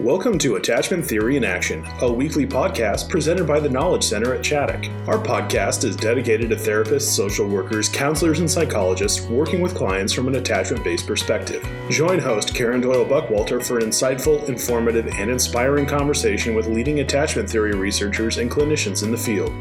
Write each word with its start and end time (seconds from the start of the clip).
Welcome 0.00 0.38
to 0.38 0.56
Attachment 0.56 1.04
Theory 1.04 1.36
in 1.36 1.44
Action, 1.44 1.86
a 2.00 2.10
weekly 2.10 2.46
podcast 2.46 3.10
presented 3.10 3.46
by 3.46 3.60
the 3.60 3.68
Knowledge 3.68 4.02
Center 4.02 4.34
at 4.34 4.40
Chaddock. 4.40 5.06
Our 5.06 5.18
podcast 5.18 5.84
is 5.84 5.94
dedicated 5.94 6.48
to 6.48 6.56
therapists, 6.56 7.02
social 7.02 7.46
workers, 7.46 7.90
counselors, 7.90 8.40
and 8.40 8.50
psychologists 8.50 9.20
working 9.20 9.60
with 9.60 9.74
clients 9.74 10.14
from 10.14 10.26
an 10.26 10.36
attachment 10.36 10.82
based 10.82 11.06
perspective. 11.06 11.68
Join 11.90 12.18
host 12.18 12.54
Karen 12.54 12.80
Doyle 12.80 13.04
Buckwalter 13.04 13.62
for 13.62 13.76
an 13.76 13.84
insightful, 13.84 14.48
informative, 14.48 15.06
and 15.06 15.30
inspiring 15.30 15.84
conversation 15.84 16.54
with 16.54 16.66
leading 16.66 17.00
attachment 17.00 17.50
theory 17.50 17.74
researchers 17.74 18.38
and 18.38 18.50
clinicians 18.50 19.02
in 19.02 19.10
the 19.10 19.18
field. 19.18 19.52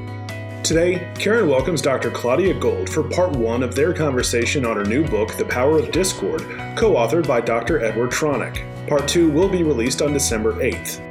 Today, 0.69 1.11
Karen 1.15 1.49
welcomes 1.49 1.81
Dr. 1.81 2.11
Claudia 2.11 2.53
Gold 2.53 2.91
for 2.91 3.01
part 3.01 3.31
one 3.31 3.63
of 3.63 3.73
their 3.73 3.91
conversation 3.91 4.67
on 4.67 4.77
her 4.77 4.85
new 4.85 5.03
book, 5.03 5.35
The 5.35 5.45
Power 5.45 5.79
of 5.79 5.91
Discord, 5.91 6.41
co 6.77 6.93
authored 6.93 7.27
by 7.27 7.41
Dr. 7.41 7.83
Edward 7.83 8.11
Tronick. 8.11 8.87
Part 8.87 9.07
two 9.07 9.31
will 9.31 9.49
be 9.49 9.63
released 9.63 10.03
on 10.03 10.13
December 10.13 10.53
8th. 10.53 11.08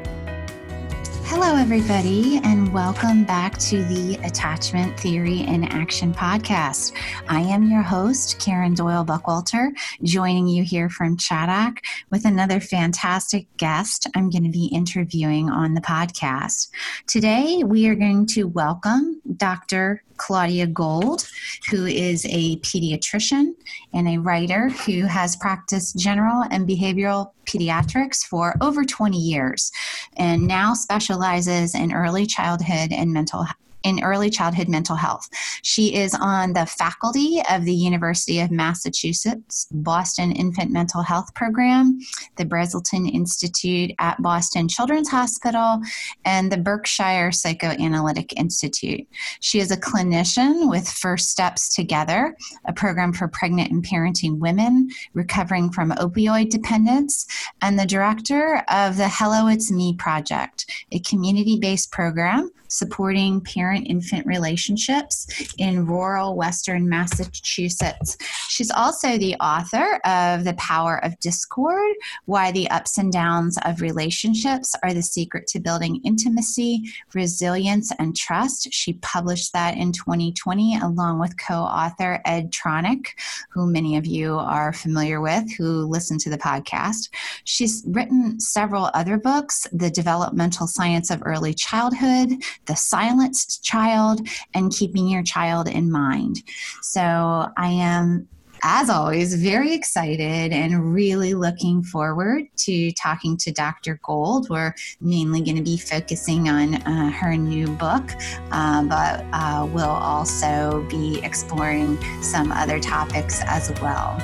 Hello, 1.48 1.58
everybody, 1.58 2.40
and 2.44 2.74
welcome 2.74 3.24
back 3.24 3.56
to 3.56 3.82
the 3.84 4.16
Attachment 4.22 5.00
Theory 5.00 5.40
in 5.40 5.64
Action 5.64 6.12
podcast. 6.12 6.92
I 7.26 7.40
am 7.40 7.70
your 7.70 7.80
host, 7.80 8.38
Karen 8.38 8.74
Doyle 8.74 9.02
Buckwalter, 9.02 9.70
joining 10.02 10.46
you 10.46 10.62
here 10.62 10.90
from 10.90 11.16
Chaddock 11.16 11.78
with 12.10 12.26
another 12.26 12.60
fantastic 12.60 13.46
guest 13.56 14.06
I'm 14.14 14.28
going 14.28 14.44
to 14.44 14.50
be 14.50 14.66
interviewing 14.66 15.48
on 15.48 15.72
the 15.72 15.80
podcast. 15.80 16.68
Today, 17.06 17.62
we 17.64 17.88
are 17.88 17.94
going 17.94 18.26
to 18.26 18.44
welcome 18.44 19.22
Dr. 19.38 20.02
Claudia 20.18 20.66
Gold, 20.66 21.28
who 21.70 21.86
is 21.86 22.26
a 22.26 22.58
pediatrician 22.58 23.54
and 23.92 24.08
a 24.08 24.18
writer 24.18 24.68
who 24.68 25.02
has 25.02 25.36
practiced 25.36 25.98
general 25.98 26.44
and 26.50 26.68
behavioral 26.68 27.32
pediatrics 27.46 28.24
for 28.24 28.54
over 28.60 28.84
20 28.84 29.16
years 29.16 29.72
and 30.16 30.46
now 30.46 30.74
specializes 30.74 31.74
in 31.74 31.92
early 31.92 32.26
childhood 32.26 32.92
and 32.92 33.12
mental 33.12 33.46
in 33.82 34.02
early 34.02 34.30
childhood 34.30 34.68
mental 34.68 34.96
health. 34.96 35.28
She 35.62 35.94
is 35.94 36.14
on 36.14 36.52
the 36.52 36.66
faculty 36.66 37.40
of 37.50 37.64
the 37.64 37.74
University 37.74 38.40
of 38.40 38.50
Massachusetts 38.50 39.66
Boston 39.70 40.32
Infant 40.32 40.70
Mental 40.70 41.02
Health 41.02 41.34
Program, 41.34 41.98
the 42.36 42.44
Brazelton 42.44 43.10
Institute 43.12 43.92
at 43.98 44.20
Boston 44.22 44.68
Children's 44.68 45.08
Hospital, 45.08 45.80
and 46.24 46.50
the 46.50 46.56
Berkshire 46.56 47.32
Psychoanalytic 47.32 48.38
Institute. 48.38 49.06
She 49.40 49.60
is 49.60 49.70
a 49.70 49.76
clinician 49.76 50.68
with 50.68 50.88
First 50.88 51.30
Steps 51.30 51.74
Together, 51.74 52.36
a 52.66 52.72
program 52.72 53.12
for 53.12 53.28
pregnant 53.28 53.70
and 53.70 53.84
parenting 53.84 54.38
women 54.38 54.88
recovering 55.14 55.70
from 55.70 55.90
opioid 55.92 56.50
dependence, 56.50 57.26
and 57.62 57.78
the 57.78 57.86
director 57.86 58.62
of 58.68 58.96
the 58.96 59.08
Hello 59.08 59.46
It's 59.46 59.70
Me 59.70 59.94
project, 59.94 60.66
a 60.92 60.98
community 61.00 61.58
based 61.58 61.92
program 61.92 62.50
supporting 62.68 63.40
parent 63.40 63.86
infant 63.88 64.26
relationships 64.26 65.26
in 65.58 65.86
rural 65.86 66.36
Western 66.36 66.88
Massachusetts. 66.88 68.16
She's 68.48 68.70
also 68.70 69.18
the 69.18 69.34
author 69.36 70.00
of 70.04 70.44
The 70.44 70.54
Power 70.58 71.04
of 71.04 71.18
Discord 71.20 71.94
Why 72.26 72.52
the 72.52 72.68
Ups 72.70 72.98
and 72.98 73.12
Downs 73.12 73.58
of 73.64 73.80
Relationships 73.80 74.74
Are 74.82 74.94
the 74.94 75.02
Secret 75.02 75.46
to 75.48 75.60
Building 75.60 76.00
Intimacy, 76.04 76.82
Resilience, 77.14 77.92
and 77.98 78.16
Trust. 78.16 78.72
She 78.72 78.94
published 78.94 79.52
that 79.52 79.76
in 79.76 79.92
2020 79.92 80.78
along 80.78 81.18
with 81.18 81.38
co 81.38 81.54
author 81.54 82.20
Ed 82.24 82.52
Tronick, 82.52 83.08
who 83.50 83.70
many 83.70 83.96
of 83.96 84.06
you 84.06 84.34
are 84.34 84.72
familiar 84.72 85.20
with 85.20 85.50
who 85.56 85.86
listen 85.86 86.18
to 86.18 86.30
the 86.30 86.38
podcast. 86.38 87.10
She's 87.44 87.84
written 87.86 88.40
several 88.40 88.90
other 88.94 89.18
books 89.18 89.66
The 89.72 89.90
Developmental 89.90 90.66
Science 90.66 91.10
of 91.10 91.22
Early 91.24 91.54
Childhood, 91.54 92.30
the 92.68 92.76
silenced 92.76 93.64
child, 93.64 94.20
and 94.54 94.72
keeping 94.72 95.08
your 95.08 95.22
child 95.22 95.68
in 95.68 95.90
mind. 95.90 96.42
So 96.82 97.48
I 97.56 97.68
am 97.68 98.28
as 98.62 98.90
always, 98.90 99.34
very 99.34 99.72
excited 99.74 100.52
and 100.52 100.92
really 100.92 101.34
looking 101.34 101.82
forward 101.82 102.44
to 102.56 102.92
talking 102.92 103.36
to 103.38 103.52
Dr. 103.52 104.00
Gold. 104.02 104.48
We're 104.50 104.74
mainly 105.00 105.42
going 105.42 105.56
to 105.56 105.62
be 105.62 105.76
focusing 105.76 106.48
on 106.48 106.74
uh, 106.74 107.10
her 107.10 107.36
new 107.36 107.68
book, 107.68 108.10
uh, 108.50 108.82
but 108.84 109.24
uh, 109.32 109.68
we'll 109.72 109.84
also 109.84 110.86
be 110.90 111.20
exploring 111.22 111.98
some 112.22 112.52
other 112.52 112.80
topics 112.80 113.42
as 113.44 113.72
well. 113.80 114.20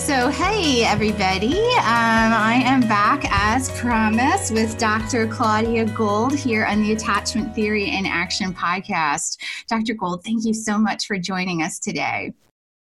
So, 0.00 0.30
hey, 0.30 0.82
everybody. 0.84 1.58
Um, 1.58 2.32
I 2.32 2.62
am 2.64 2.80
back 2.80 3.26
as 3.30 3.70
promised 3.78 4.50
with 4.50 4.78
Dr. 4.78 5.26
Claudia 5.26 5.84
Gold 5.84 6.34
here 6.34 6.64
on 6.64 6.82
the 6.82 6.92
Attachment 6.92 7.54
Theory 7.54 7.90
in 7.90 8.06
Action 8.06 8.54
podcast. 8.54 9.36
Dr. 9.68 9.92
Gold, 9.92 10.24
thank 10.24 10.46
you 10.46 10.54
so 10.54 10.78
much 10.78 11.06
for 11.06 11.18
joining 11.18 11.62
us 11.62 11.78
today. 11.78 12.32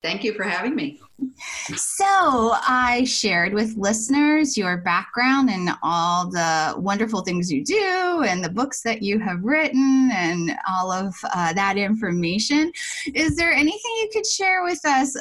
Thank 0.03 0.25
you 0.25 0.35
for 0.35 0.45
having 0.45 0.77
me. 0.77 1.01
So, 1.75 2.05
I 2.07 3.05
shared 3.07 3.55
with 3.55 3.77
listeners 3.79 4.59
your 4.59 4.77
background 4.77 5.49
and 5.49 5.71
all 5.83 6.31
the 6.31 6.75
wonderful 6.77 7.23
things 7.23 7.51
you 7.51 7.65
do, 7.65 8.25
and 8.27 8.45
the 8.45 8.51
books 8.51 8.83
that 8.83 9.03
you 9.03 9.19
have 9.19 9.43
written, 9.43 10.11
and 10.13 10.53
all 10.69 10.93
of 10.93 11.15
uh, 11.35 11.55
that 11.55 11.79
information. 11.79 12.71
Is 13.15 13.37
there 13.37 13.53
anything 13.53 13.91
you 14.03 14.11
could 14.13 14.27
share 14.27 14.65
with 14.65 14.85
us 14.85 15.17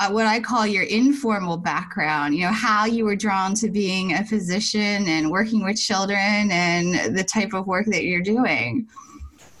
uh, 0.00 0.10
what 0.10 0.26
I 0.26 0.38
call 0.38 0.66
your 0.66 0.84
informal 0.84 1.56
background, 1.56 2.34
you 2.34 2.42
know, 2.42 2.52
how 2.52 2.84
you 2.84 3.04
were 3.04 3.16
drawn 3.16 3.54
to 3.54 3.68
being 3.68 4.14
a 4.14 4.24
physician 4.24 5.08
and 5.08 5.30
working 5.30 5.64
with 5.64 5.80
children 5.80 6.50
and 6.50 7.16
the 7.16 7.24
type 7.24 7.52
of 7.52 7.66
work 7.66 7.86
that 7.86 8.04
you're 8.04 8.22
doing. 8.22 8.86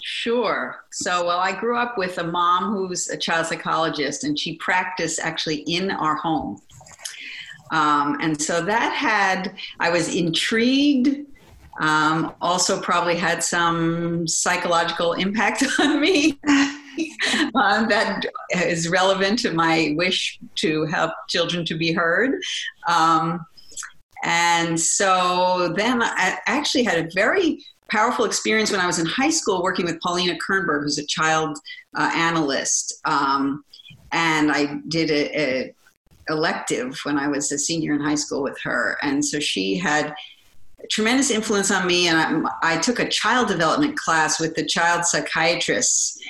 Sure. 0.00 0.84
So, 0.90 1.26
well, 1.26 1.38
I 1.38 1.52
grew 1.52 1.76
up 1.76 1.98
with 1.98 2.18
a 2.18 2.24
mom 2.24 2.72
who's 2.72 3.08
a 3.08 3.16
child 3.16 3.46
psychologist, 3.46 4.24
and 4.24 4.38
she 4.38 4.56
practiced 4.56 5.20
actually 5.20 5.56
in 5.66 5.90
our 5.90 6.16
home. 6.16 6.62
Um, 7.72 8.16
and 8.20 8.40
so 8.40 8.64
that 8.64 8.94
had, 8.94 9.56
I 9.80 9.90
was 9.90 10.14
intrigued, 10.14 11.26
um, 11.80 12.34
also 12.40 12.80
probably 12.80 13.16
had 13.16 13.42
some 13.42 14.26
psychological 14.26 15.12
impact 15.14 15.64
on 15.78 16.00
me. 16.00 16.38
um, 17.54 17.88
that 17.88 18.24
is 18.54 18.88
relevant 18.88 19.38
to 19.40 19.52
my 19.52 19.94
wish 19.96 20.38
to 20.56 20.84
help 20.86 21.12
children 21.28 21.64
to 21.66 21.76
be 21.76 21.92
heard. 21.92 22.40
Um, 22.86 23.44
and 24.24 24.78
so 24.78 25.72
then 25.76 26.02
I 26.02 26.38
actually 26.46 26.84
had 26.84 27.06
a 27.06 27.10
very 27.14 27.64
powerful 27.88 28.24
experience 28.24 28.70
when 28.70 28.80
I 28.80 28.86
was 28.86 28.98
in 28.98 29.06
high 29.06 29.30
school 29.30 29.62
working 29.62 29.86
with 29.86 30.00
Paulina 30.00 30.36
Kernberg, 30.36 30.82
who's 30.82 30.98
a 30.98 31.06
child 31.06 31.58
uh, 31.96 32.10
analyst. 32.14 33.00
Um, 33.04 33.64
and 34.12 34.50
I 34.50 34.80
did 34.88 35.10
a, 35.10 35.40
a, 35.40 35.74
elective 36.30 36.98
when 37.04 37.18
I 37.18 37.26
was 37.26 37.50
a 37.52 37.58
senior 37.58 37.94
in 37.94 38.00
high 38.00 38.14
school 38.14 38.42
with 38.42 38.58
her. 38.62 38.98
And 39.02 39.24
so 39.24 39.40
she 39.40 39.78
had 39.78 40.14
tremendous 40.90 41.30
influence 41.30 41.70
on 41.70 41.86
me. 41.86 42.08
And 42.08 42.46
I, 42.62 42.74
I 42.74 42.76
took 42.78 42.98
a 42.98 43.08
child 43.08 43.48
development 43.48 43.96
class 43.96 44.38
with 44.38 44.54
the 44.54 44.64
child 44.64 45.06
psychiatrists 45.06 46.20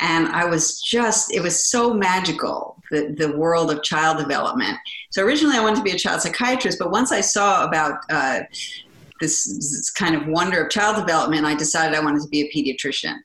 and 0.00 0.28
I 0.28 0.44
was 0.44 0.80
just, 0.80 1.34
it 1.34 1.40
was 1.40 1.68
so 1.68 1.92
magical, 1.92 2.80
the, 2.90 3.14
the 3.16 3.36
world 3.36 3.70
of 3.70 3.82
child 3.82 4.18
development. 4.18 4.78
So 5.10 5.24
originally 5.24 5.56
I 5.56 5.60
wanted 5.62 5.76
to 5.76 5.82
be 5.82 5.90
a 5.90 5.98
child 5.98 6.22
psychiatrist, 6.22 6.78
but 6.78 6.90
once 6.90 7.12
I 7.12 7.20
saw 7.20 7.64
about 7.64 8.00
uh, 8.10 8.40
this, 9.20 9.46
this, 9.46 9.90
kind 9.90 10.14
of 10.14 10.26
wonder 10.26 10.62
of 10.62 10.70
child 10.70 10.96
development, 10.96 11.44
I 11.44 11.54
decided 11.54 11.96
I 11.96 12.02
wanted 12.02 12.22
to 12.22 12.28
be 12.28 12.42
a 12.42 12.50
pediatrician. 12.54 13.16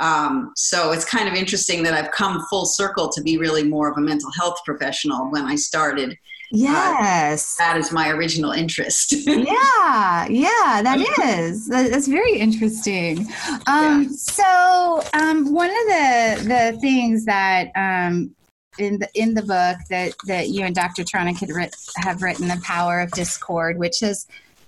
Um, 0.00 0.52
so 0.56 0.92
it's 0.92 1.04
kind 1.04 1.28
of 1.28 1.34
interesting 1.34 1.82
that 1.84 1.94
I've 1.94 2.10
come 2.10 2.44
full 2.50 2.66
circle 2.66 3.08
to 3.10 3.22
be 3.22 3.38
really 3.38 3.62
more 3.62 3.88
of 3.88 3.96
a 3.96 4.00
mental 4.00 4.30
health 4.38 4.58
professional 4.64 5.30
when 5.30 5.44
I 5.44 5.54
started 5.54 6.18
yes. 6.52 7.56
Uh, 7.58 7.64
that 7.64 7.76
is 7.76 7.92
my 7.92 8.10
original 8.10 8.52
interest. 8.52 9.12
yeah, 9.26 10.26
yeah, 10.28 10.80
that 10.82 11.04
is. 11.24 11.68
That's 11.68 12.06
very 12.06 12.38
interesting. 12.38 13.20
Um, 13.66 14.02
yeah. 14.02 14.08
So, 14.10 15.02
um, 15.14 15.52
one 15.52 15.70
of 15.70 15.86
the 15.86 16.38
the 16.44 16.78
things 16.80 17.24
that 17.24 17.68
um, 17.76 18.34
in 18.78 18.98
the 18.98 19.08
in 19.14 19.34
the 19.34 19.42
book 19.42 19.78
that 19.90 20.12
that 20.26 20.48
you 20.48 20.64
and 20.64 20.74
Dr. 20.74 21.02
Tronick 21.02 21.38
had 21.38 21.50
writ- 21.50 21.76
have 21.96 22.22
written, 22.22 22.48
"The 22.48 22.60
Power 22.62 23.00
of 23.00 23.10
Discord," 23.12 23.78
which 23.78 24.00
has 24.00 24.26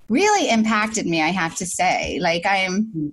really 0.09 0.51
impacted 0.51 1.07
me. 1.07 1.23
I 1.23 1.29
have 1.29 1.55
to 1.57 1.67
say, 1.67 2.19
like 2.21 2.47
I 2.47 2.59
am. 2.59 3.13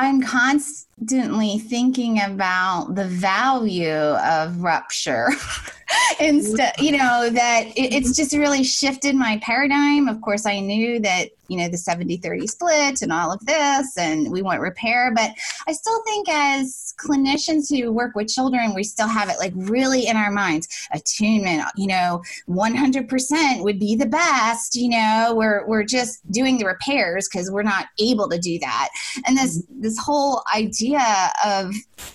I'm 0.00 0.22
constantly 0.22 1.58
thinking 1.58 2.20
about 2.22 2.94
the 2.94 3.04
value 3.04 3.88
of 3.88 4.62
rupture 4.62 5.30
instead 6.20 6.72
you 6.78 6.92
know 6.92 7.30
that 7.30 7.66
it, 7.76 7.92
it's 7.92 8.16
just 8.16 8.34
really 8.34 8.64
shifted 8.64 9.14
my 9.14 9.38
paradigm. 9.42 10.08
Of 10.08 10.20
course 10.20 10.46
i 10.46 10.60
knew 10.60 11.00
that 11.00 11.28
you 11.48 11.56
know 11.56 11.68
the 11.68 11.78
70 11.78 12.18
30 12.18 12.46
split 12.46 13.02
and 13.02 13.12
all 13.12 13.32
of 13.32 13.44
this 13.46 13.96
and 13.96 14.30
we 14.30 14.42
want 14.42 14.60
repair 14.60 15.12
but 15.14 15.30
i 15.66 15.72
still 15.72 16.02
think 16.04 16.28
as 16.28 16.94
clinicians 16.98 17.74
who 17.74 17.90
work 17.90 18.14
with 18.14 18.28
children 18.28 18.74
we 18.74 18.84
still 18.84 19.08
have 19.08 19.30
it 19.30 19.38
like 19.38 19.52
really 19.54 20.06
in 20.06 20.16
our 20.16 20.30
minds. 20.30 20.68
Attunement 20.92 21.64
you 21.76 21.86
know 21.86 22.22
100% 22.48 23.62
would 23.62 23.78
be 23.78 23.96
the 23.96 24.06
best 24.06 24.74
you 24.74 24.88
know 24.88 25.34
we're 25.36 25.66
we're 25.66 25.84
just 25.84 26.30
doing 26.30 26.58
the 26.58 26.66
repairs 26.66 27.28
because 27.28 27.50
we're 27.50 27.62
not 27.62 27.86
able 27.98 28.28
to 28.28 28.38
do 28.38 28.58
that. 28.58 28.88
And 29.26 29.36
this 29.36 29.62
this 29.70 29.98
whole 29.98 30.42
idea 30.54 31.30
of 31.44 31.74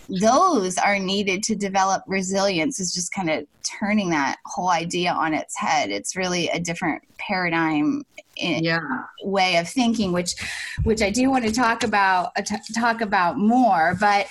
those 0.09 0.77
are 0.77 0.99
needed 0.99 1.43
to 1.43 1.55
develop 1.55 2.03
resilience 2.07 2.79
is 2.79 2.93
just 2.93 3.13
kind 3.13 3.29
of 3.29 3.45
turning 3.63 4.09
that 4.09 4.37
whole 4.45 4.69
idea 4.69 5.11
on 5.11 5.33
its 5.33 5.57
head 5.57 5.89
it's 5.89 6.15
really 6.15 6.49
a 6.49 6.59
different 6.59 7.01
paradigm 7.17 8.03
yeah. 8.35 8.79
way 9.23 9.57
of 9.57 9.69
thinking 9.69 10.11
which 10.11 10.35
which 10.83 11.01
i 11.01 11.09
do 11.09 11.29
want 11.29 11.45
to 11.45 11.51
talk 11.51 11.83
about 11.83 12.31
uh, 12.35 12.41
t- 12.41 12.55
talk 12.75 13.01
about 13.01 13.37
more 13.37 13.95
but 13.99 14.27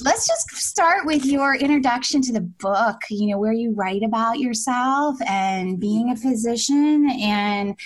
let's 0.00 0.26
just 0.26 0.50
start 0.52 1.04
with 1.04 1.24
your 1.24 1.54
introduction 1.54 2.22
to 2.22 2.32
the 2.32 2.40
book 2.40 3.02
you 3.10 3.28
know 3.28 3.38
where 3.38 3.52
you 3.52 3.72
write 3.74 4.02
about 4.02 4.38
yourself 4.38 5.16
and 5.26 5.78
being 5.78 6.10
a 6.10 6.16
physician 6.16 7.10
and 7.20 7.76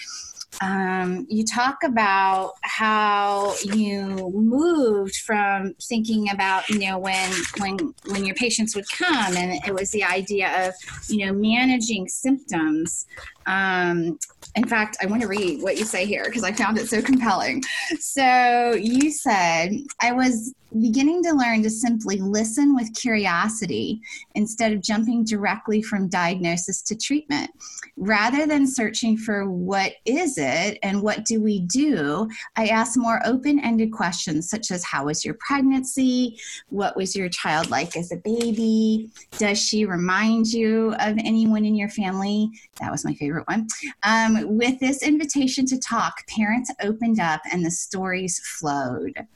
um, 0.63 1.27
you 1.29 1.45
talk 1.45 1.79
about 1.85 2.55
how 2.63 3.55
you 3.65 4.31
moved 4.35 5.17
from 5.17 5.75
thinking 5.83 6.31
about 6.31 6.69
you 6.69 6.79
know 6.79 6.99
when 6.99 7.31
when 7.59 7.95
when 8.07 8.25
your 8.25 8.35
patients 8.35 8.75
would 8.75 8.89
come 8.89 9.37
and 9.37 9.61
it 9.67 9.75
was 9.75 9.91
the 9.91 10.05
idea 10.05 10.69
of 10.69 10.75
you 11.09 11.27
know 11.27 11.33
managing 11.33 12.09
symptoms. 12.09 13.07
Um, 13.47 14.19
in 14.57 14.67
fact 14.67 14.97
i 15.01 15.07
want 15.07 15.23
to 15.23 15.29
read 15.29 15.63
what 15.63 15.77
you 15.77 15.85
say 15.85 16.05
here 16.05 16.25
because 16.25 16.43
i 16.43 16.51
found 16.51 16.79
it 16.79 16.89
so 16.89 17.03
compelling. 17.03 17.63
So 18.01 18.75
you 18.75 19.11
said 19.11 19.73
i 20.01 20.13
was 20.13 20.55
beginning 20.81 21.23
to 21.23 21.33
learn 21.33 21.63
to 21.63 21.71
simply 21.71 22.19
listen 22.19 22.75
with 22.75 22.95
curiosity 22.95 24.01
instead 24.35 24.73
of 24.73 24.83
jumping 24.83 25.25
directly 25.25 25.83
from 25.83 26.09
diagnosis 26.09 26.83
to 26.83 26.97
treatment. 26.97 27.51
Rather 27.97 28.47
than 28.47 28.67
searching 28.67 29.17
for 29.17 29.49
what 29.51 29.93
is 30.05 30.39
it 30.39 30.79
and 30.83 31.03
what 31.03 31.25
do 31.25 31.43
we 31.43 31.61
do, 31.61 32.29
I 32.57 32.67
ask 32.67 32.99
more 32.99 33.21
open 33.25 33.59
ended 33.61 33.93
questions 33.93 34.49
such 34.49 34.71
as 34.71 34.85
How 34.85 35.07
was 35.07 35.25
your 35.25 35.35
pregnancy? 35.41 36.39
What 36.69 36.97
was 36.97 37.17
your 37.17 37.29
child 37.29 37.71
like 37.71 37.97
as 37.97 38.13
a 38.13 38.17
baby? 38.17 39.11
Does 39.39 39.59
she 39.59 39.87
remind 39.87 40.53
you 40.53 40.95
of 41.01 41.17
anyone 41.19 41.65
in 41.65 41.75
your 41.75 41.89
family? 41.89 42.51
That 42.81 42.93
was 42.93 43.05
my 43.05 43.15
favorite 43.15 43.49
one. 43.49 43.69
Um, 44.03 44.57
with 44.57 44.79
this 44.81 45.03
invitation 45.03 45.67
to 45.67 45.79
talk, 45.79 46.27
parents 46.29 46.73
opened 46.83 47.21
up 47.21 47.41
and 47.51 47.65
the 47.65 47.71
stories 47.71 48.41
flowed. 48.41 49.27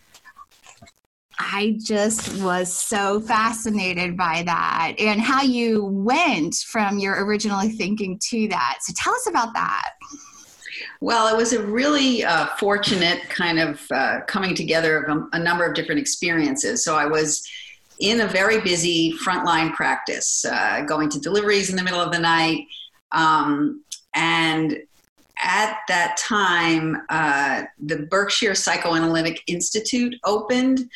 I 1.43 1.79
just 1.83 2.41
was 2.43 2.73
so 2.73 3.19
fascinated 3.19 4.15
by 4.15 4.43
that 4.45 4.95
and 4.99 5.21
how 5.21 5.41
you 5.43 5.87
went 5.87 6.55
from 6.57 6.99
your 6.99 7.25
original 7.25 7.61
thinking 7.61 8.21
to 8.29 8.49
that. 8.49 8.79
So 8.83 8.93
tell 8.95 9.15
us 9.15 9.27
about 9.27 9.55
that. 9.55 9.93
Well, 11.01 11.35
it 11.35 11.37
was 11.37 11.55
a 11.55 11.63
really 11.63 12.25
uh, 12.25 12.49
fortunate 12.59 13.23
kind 13.31 13.59
of 13.59 13.81
uh, 13.91 14.21
coming 14.27 14.55
together 14.55 15.03
of 15.03 15.17
a, 15.17 15.29
a, 15.33 15.39
number 15.39 15.65
of 15.65 15.75
different 15.75 15.99
experiences. 15.99 16.85
So 16.85 16.95
I 16.95 17.07
was 17.07 17.43
in 18.01 18.21
a 18.21 18.27
very 18.27 18.61
busy 18.61 19.15
frontline 19.25 19.73
practice, 19.73 20.45
uh, 20.45 20.83
going 20.83 21.09
to 21.09 21.19
deliveries 21.19 21.71
in 21.71 21.77
the 21.77 21.83
middle 21.83 22.01
of 22.01 22.13
the 22.13 22.19
night. 22.19 22.67
Um, 23.13 23.83
and 24.15 24.79
at 25.43 25.79
that 25.89 26.19
time, 26.19 26.99
uh, 27.09 27.63
the 27.79 28.07
Berkshire 28.11 28.55
Psychoanalytic 28.55 29.43
Institute 29.47 30.15
opened 30.25 30.89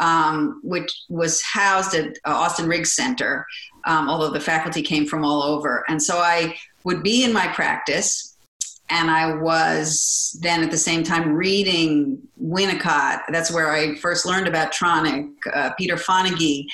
um, 0.00 0.60
which 0.64 0.90
was 1.08 1.40
housed 1.42 1.94
at 1.94 2.08
uh, 2.24 2.34
Austin 2.34 2.66
Riggs 2.66 2.94
Center, 2.94 3.46
um, 3.86 4.08
although 4.08 4.30
the 4.30 4.40
faculty 4.40 4.82
came 4.82 5.06
from 5.06 5.24
all 5.24 5.42
over. 5.42 5.84
And 5.88 6.02
so 6.02 6.18
I 6.18 6.56
would 6.84 7.02
be 7.02 7.22
in 7.22 7.32
my 7.32 7.46
practice, 7.48 8.36
and 8.88 9.10
I 9.10 9.34
was 9.36 10.36
then 10.42 10.64
at 10.64 10.70
the 10.70 10.78
same 10.78 11.04
time 11.04 11.32
reading 11.32 12.18
Winnicott. 12.42 13.20
That's 13.28 13.52
where 13.52 13.70
I 13.70 13.94
first 13.96 14.26
learned 14.26 14.48
about 14.48 14.72
Tronick, 14.72 15.30
uh, 15.52 15.70
Peter 15.78 15.96
Fonagy, 15.96 16.64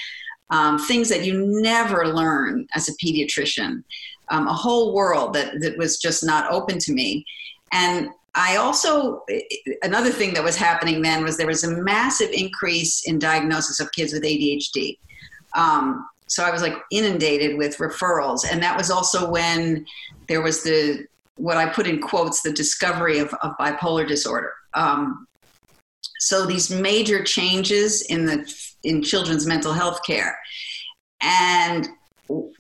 um, 0.51 0.79
things 0.79 1.09
that 1.09 1.25
you 1.25 1.45
never 1.61 2.07
learn 2.07 2.67
as 2.75 2.89
a 2.89 2.97
pediatrician, 3.05 3.83
um, 4.31 4.47
a 4.47 4.55
whole 4.55 4.95
world 4.95 5.35
that, 5.35 5.61
that 5.61 5.77
was 5.77 5.99
just 5.99 6.25
not 6.25 6.51
open 6.51 6.79
to 6.79 6.93
me. 6.93 7.27
And 7.73 8.09
I 8.37 8.57
also, 8.57 9.25
another 9.83 10.11
thing 10.11 10.35
that 10.35 10.45
was 10.45 10.57
happening 10.57 11.01
then 11.01 11.25
was 11.25 11.39
there 11.39 11.47
was 11.47 11.65
a 11.65 11.83
massive 11.83 12.31
increase 12.33 13.09
in 13.09 13.19
diagnosis 13.19 13.81
of 13.81 13.91
kids 13.93 14.13
with 14.13 14.25
ADHD. 14.25 14.99
Um, 15.55 16.07
so 16.27 16.45
I 16.45 16.51
was 16.51 16.61
like 16.61 16.75
inundated 16.91 17.57
with 17.57 17.79
referrals. 17.79 18.45
And 18.49 18.63
that 18.63 18.77
was 18.77 18.91
also 18.91 19.31
when 19.31 19.87
there 20.29 20.43
was 20.43 20.63
the, 20.63 21.07
what 21.37 21.57
I 21.57 21.67
put 21.67 21.87
in 21.87 21.99
quotes, 21.99 22.43
the 22.43 22.53
discovery 22.53 23.21
of, 23.21 23.33
of 23.41 23.57
bipolar 23.59 24.07
disorder. 24.07 24.53
Um, 24.75 25.27
so 26.19 26.45
these 26.45 26.71
major 26.71 27.25
changes 27.25 28.03
in 28.03 28.27
the, 28.27 28.55
in 28.85 29.03
children's 29.03 29.47
mental 29.47 29.73
health 29.73 30.01
care. 30.05 30.39
And 31.23 31.89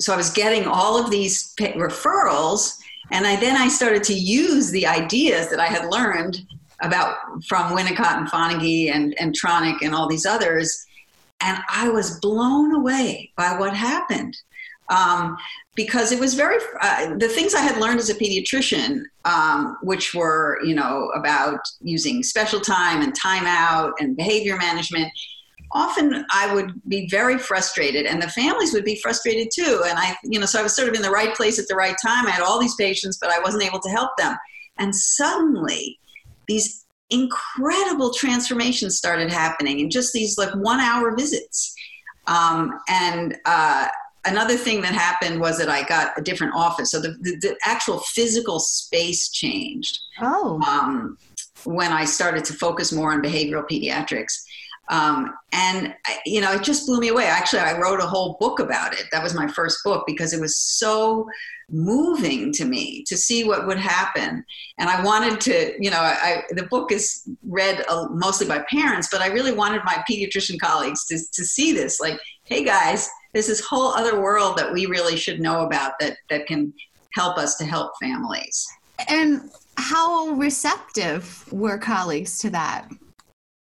so 0.01 0.15
I 0.15 0.17
was 0.17 0.31
getting 0.31 0.67
all 0.67 0.99
of 0.99 1.11
these 1.11 1.55
referrals 1.59 2.79
and 3.11 3.27
I 3.27 3.37
then 3.37 3.57
I 3.57 3.69
started 3.69 4.03
to 4.05 4.15
use 4.15 4.71
the 4.71 4.87
ideas 4.87 5.49
that 5.51 5.61
I 5.61 5.67
had 5.67 5.89
learned 5.89 6.47
about 6.81 7.17
from 7.49 7.73
Winnicott 7.77 8.19
and 8.19 8.29
Fonagy 8.29 8.93
and, 8.93 9.15
and 9.19 9.35
Tronick 9.35 9.83
and 9.83 9.95
all 9.95 10.09
these 10.09 10.27
others. 10.27 10.87
And 11.41 11.59
I 11.69 11.89
was 11.89 12.19
blown 12.21 12.75
away 12.75 13.33
by 13.37 13.59
what 13.59 13.75
happened. 13.75 14.37
Um, 14.89 15.37
because 15.75 16.13
it 16.13 16.21
was 16.21 16.35
very 16.35 16.59
uh, 16.81 17.17
the 17.17 17.29
things 17.29 17.55
I 17.55 17.61
had 17.61 17.81
learned 17.81 17.99
as 17.99 18.09
a 18.09 18.15
pediatrician, 18.15 19.03
um, 19.25 19.77
which 19.83 20.15
were 20.15 20.61
you 20.65 20.77
know 20.77 21.11
about 21.15 21.59
using 21.81 22.23
special 22.23 22.61
time 22.61 23.03
and 23.03 23.13
timeout 23.13 23.93
and 23.99 24.17
behavior 24.17 24.57
management, 24.57 25.11
often 25.73 26.25
I 26.33 26.55
would 26.55 26.73
be 26.89 27.09
very 27.09 27.39
frustrated, 27.39 28.07
and 28.07 28.23
the 28.23 28.29
families 28.29 28.73
would 28.73 28.85
be 28.85 29.01
frustrated 29.03 29.49
too. 29.53 29.83
And 29.87 29.99
I, 29.99 30.17
you 30.25 30.39
know, 30.39 30.47
so 30.47 30.61
I 30.61 30.63
was 30.63 30.75
sort 30.75 30.89
of 30.89 30.95
in 30.95 31.03
the 31.03 31.11
right 31.11 31.35
place 31.35 31.59
at 31.59 31.69
the 31.69 31.75
right 31.75 31.97
time. 32.05 32.27
I 32.27 32.31
had 32.31 32.43
all 32.43 32.61
these 32.61 32.75
patients, 32.77 33.19
but 33.21 33.31
I 33.31 33.41
wasn't 33.41 33.65
able 33.65 33.81
to 33.81 33.91
help 33.91 34.11
them. 34.17 34.37
And 34.79 34.95
suddenly, 34.95 35.99
these 36.49 36.85
incredible 37.11 38.13
transformations 38.13 38.97
started 38.97 39.31
happening 39.31 39.81
in 39.81 39.91
just 39.91 40.13
these 40.13 40.39
like 40.39 40.55
one 40.55 40.81
hour 40.81 41.15
visits. 41.17 41.75
Um, 42.27 42.79
and 42.89 43.37
uh, 43.45 43.89
another 44.25 44.57
thing 44.57 44.83
that 44.83 44.93
happened 44.93 45.41
was 45.41 45.59
that 45.59 45.69
I 45.69 45.85
got 45.85 46.19
a 46.19 46.23
different 46.23 46.55
office. 46.55 46.91
So 46.91 47.01
the, 47.01 47.17
the, 47.21 47.37
the 47.41 47.57
actual 47.65 48.01
physical 48.01 48.59
space 48.59 49.31
changed. 49.31 49.99
Oh. 50.21 50.61
Um, 50.69 51.17
when 51.65 51.93
I 51.93 52.05
started 52.05 52.45
to 52.47 52.53
focus 52.53 52.93
more 52.93 53.13
on 53.13 53.23
behavioral 53.23 53.67
pediatrics. 53.69 54.35
Um, 54.89 55.35
and 55.53 55.95
you 56.25 56.41
know, 56.41 56.53
it 56.53 56.63
just 56.63 56.87
blew 56.87 57.01
me 57.01 57.09
away. 57.09 57.25
Actually, 57.27 57.61
I 57.61 57.79
wrote 57.79 58.01
a 58.01 58.07
whole 58.07 58.37
book 58.39 58.61
about 58.61 58.93
it. 58.93 59.05
That 59.13 59.23
was 59.23 59.35
my 59.35 59.49
first 59.49 59.83
book 59.85 60.05
because 60.07 60.33
it 60.33 60.41
was 60.41 60.59
so 60.59 61.27
moving 61.69 62.53
to 62.53 62.65
me 62.65 63.03
to 63.05 63.17
see 63.17 63.45
what 63.45 63.67
would 63.67 63.79
happen. 63.79 64.45
And 64.79 64.89
I 64.89 65.03
wanted 65.03 65.41
to, 65.43 65.75
you 65.81 65.91
know, 65.91 65.99
I, 65.99 66.43
the 66.51 66.65
book 66.65 66.93
is 66.93 67.29
read 67.43 67.85
uh, 67.89 68.07
mostly 68.11 68.47
by 68.47 68.65
parents, 68.71 69.09
but 69.11 69.21
I 69.21 69.29
really 69.29 69.53
wanted 69.53 69.83
my 69.85 70.05
pediatrician 70.09 70.61
colleagues 70.61 71.05
to, 71.07 71.19
to 71.33 71.45
see 71.45 71.73
this. 71.73 71.99
Like, 71.99 72.19
hey 72.45 72.63
guys, 72.63 73.11
there's 73.33 73.49
this 73.49 73.61
whole 73.61 73.89
other 73.89 74.21
world 74.21 74.57
that 74.59 74.73
we 74.73 74.87
really 74.87 75.17
should 75.17 75.41
know 75.41 75.63
about 75.63 75.99
that 75.99 76.19
that 76.31 76.47
can 76.47 76.73
help 77.15 77.37
us 77.37 77.57
to 77.57 77.65
help 77.65 77.93
families. 78.01 78.67
And 79.09 79.51
how 79.77 80.29
receptive 80.31 81.53
were 81.53 81.79
colleagues 81.79 82.39
to 82.39 82.51
that? 82.51 82.89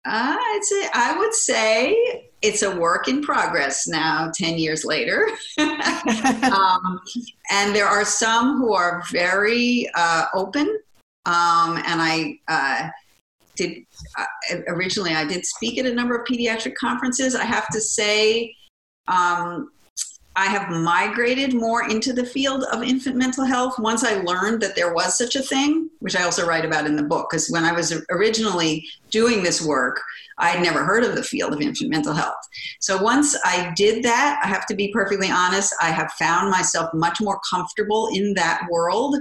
Uh, 0.05 0.37
I'd 0.39 0.59
say 0.63 0.89
I 0.93 1.17
would 1.17 1.33
say 1.33 2.29
it's 2.41 2.61
a 2.61 2.75
work 2.75 3.07
in 3.07 3.23
progress 3.23 3.87
now, 3.87 4.31
ten 4.33 4.57
years 4.57 4.85
later, 4.85 5.27
um, 5.57 7.01
and 7.51 7.75
there 7.75 7.87
are 7.87 8.05
some 8.05 8.57
who 8.57 8.73
are 8.73 9.03
very 9.11 9.89
uh, 9.95 10.25
open. 10.33 10.79
Um, 11.25 11.81
and 11.87 11.99
I 12.01 12.39
uh, 12.47 12.89
did 13.55 13.83
uh, 14.17 14.25
originally 14.67 15.13
I 15.13 15.25
did 15.25 15.43
speak 15.43 15.79
at 15.79 15.87
a 15.87 15.93
number 15.93 16.15
of 16.15 16.27
pediatric 16.27 16.75
conferences. 16.75 17.33
I 17.33 17.45
have 17.45 17.67
to 17.69 17.81
say, 17.81 18.55
um, 19.07 19.71
I 20.37 20.47
have 20.47 20.69
migrated 20.69 21.53
more 21.53 21.89
into 21.89 22.11
the 22.11 22.25
field 22.25 22.65
of 22.65 22.83
infant 22.83 23.15
mental 23.15 23.45
health 23.45 23.79
once 23.79 24.03
I 24.03 24.21
learned 24.21 24.61
that 24.61 24.75
there 24.75 24.93
was 24.93 25.17
such 25.17 25.35
a 25.35 25.41
thing, 25.41 25.89
which 25.99 26.15
I 26.15 26.23
also 26.23 26.45
write 26.45 26.65
about 26.65 26.85
in 26.85 26.97
the 26.97 27.03
book. 27.03 27.29
Because 27.29 27.49
when 27.49 27.63
I 27.63 27.71
was 27.71 27.93
originally 28.09 28.85
doing 29.11 29.43
this 29.43 29.61
work, 29.61 30.01
I 30.37 30.49
had 30.49 30.61
never 30.61 30.83
heard 30.83 31.05
of 31.05 31.15
the 31.15 31.23
field 31.23 31.53
of 31.53 31.61
infant 31.61 31.89
mental 31.89 32.13
health. 32.13 32.35
So 32.81 33.01
once 33.01 33.37
I 33.45 33.71
did 33.77 34.03
that, 34.03 34.41
I 34.43 34.47
have 34.47 34.65
to 34.67 34.75
be 34.75 34.91
perfectly 34.91 35.31
honest, 35.31 35.73
I 35.81 35.91
have 35.91 36.11
found 36.13 36.51
myself 36.51 36.89
much 36.93 37.21
more 37.21 37.39
comfortable 37.49 38.09
in 38.13 38.33
that 38.33 38.67
world 38.69 39.15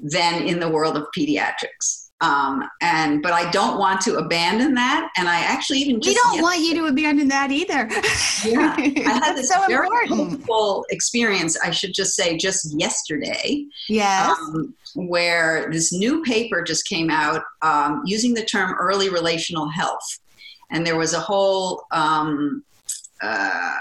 than 0.00 0.42
in 0.42 0.58
the 0.58 0.68
world 0.68 0.96
of 0.96 1.06
pediatrics. 1.16 2.01
Um, 2.22 2.68
and 2.80 3.20
but 3.20 3.32
I 3.32 3.50
don't 3.50 3.78
want 3.78 4.00
to 4.02 4.14
abandon 4.14 4.74
that. 4.74 5.10
And 5.16 5.28
I 5.28 5.40
actually 5.40 5.80
even 5.80 6.00
just 6.00 6.08
we 6.08 6.14
don't 6.14 6.40
want 6.40 6.60
you 6.60 6.74
to 6.76 6.86
abandon 6.86 7.26
that 7.28 7.50
either. 7.50 7.88
yeah, 8.48 8.74
I 8.78 9.20
had 9.24 9.34
this 9.36 9.48
so 9.48 9.66
very 9.66 10.06
hopeful 10.06 10.86
experience. 10.90 11.58
I 11.60 11.72
should 11.72 11.92
just 11.92 12.14
say, 12.14 12.36
just 12.36 12.78
yesterday. 12.78 13.66
Yes. 13.88 14.38
Um, 14.38 14.72
where 14.94 15.68
this 15.72 15.92
new 15.92 16.22
paper 16.22 16.62
just 16.62 16.86
came 16.86 17.10
out 17.10 17.42
um, 17.62 18.02
using 18.06 18.34
the 18.34 18.44
term 18.44 18.76
early 18.78 19.08
relational 19.08 19.68
health, 19.68 20.20
and 20.70 20.86
there 20.86 20.96
was 20.96 21.14
a 21.14 21.20
whole. 21.20 21.84
Um, 21.90 22.62
uh, 23.20 23.74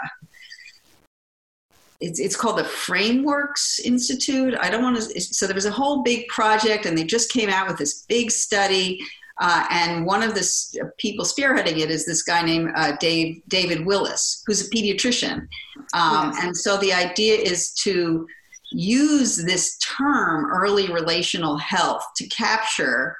it's, 2.02 2.20
it's 2.20 2.36
called 2.36 2.58
the 2.58 2.64
Frameworks 2.64 3.80
Institute. 3.80 4.56
I 4.60 4.70
don't 4.70 4.82
want 4.82 4.98
to, 4.98 5.22
so 5.22 5.46
there 5.46 5.56
was 5.56 5.66
a 5.66 5.72
whole 5.72 6.02
big 6.04 6.28
project, 6.28 6.86
and 6.86 6.98
they 6.98 7.04
just 7.04 7.32
came 7.32 7.50
out 7.50 7.68
with 7.68 7.78
this 7.78 8.06
big 8.08 8.32
study. 8.32 9.00
Uh, 9.40 9.66
and 9.70 10.06
one 10.06 10.22
of 10.22 10.34
the 10.34 10.92
people 10.98 11.26
spearheading 11.26 11.78
it 11.78 11.90
is 11.90 12.06
this 12.06 12.24
guy 12.24 12.42
named 12.42 12.72
uh, 12.76 12.96
Dave, 13.00 13.42
David 13.48 13.86
Willis, 13.86 14.44
who's 14.46 14.68
a 14.68 14.70
pediatrician. 14.70 15.48
Um, 15.94 16.32
yes. 16.34 16.44
And 16.44 16.58
so 16.58 16.78
the 16.78 16.94
idea 16.94 17.36
is 17.36 17.72
to 17.84 18.28
use 18.72 19.38
this 19.38 19.78
term, 19.78 20.52
early 20.52 20.92
relational 20.92 21.58
health, 21.58 22.06
to 22.18 22.28
capture 22.28 23.18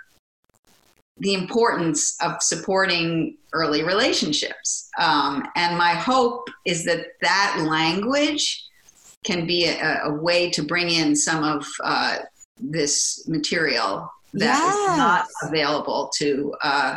the 1.18 1.34
importance 1.34 2.18
of 2.22 2.42
supporting 2.42 3.38
early 3.54 3.84
relationships. 3.84 4.90
Um, 4.98 5.44
and 5.56 5.78
my 5.78 5.94
hope 5.94 6.50
is 6.66 6.84
that 6.86 7.08
that 7.22 7.64
language 7.68 8.64
can 9.24 9.46
be 9.46 9.66
a, 9.66 10.02
a 10.06 10.14
way 10.14 10.50
to 10.50 10.64
bring 10.64 10.90
in 10.90 11.16
some 11.16 11.44
of 11.44 11.66
uh, 11.84 12.18
this 12.60 13.28
material 13.28 14.12
that 14.34 14.46
yes. 14.46 14.76
is 14.76 14.98
not 14.98 15.28
available 15.44 16.10
to 16.18 16.54
uh, 16.64 16.96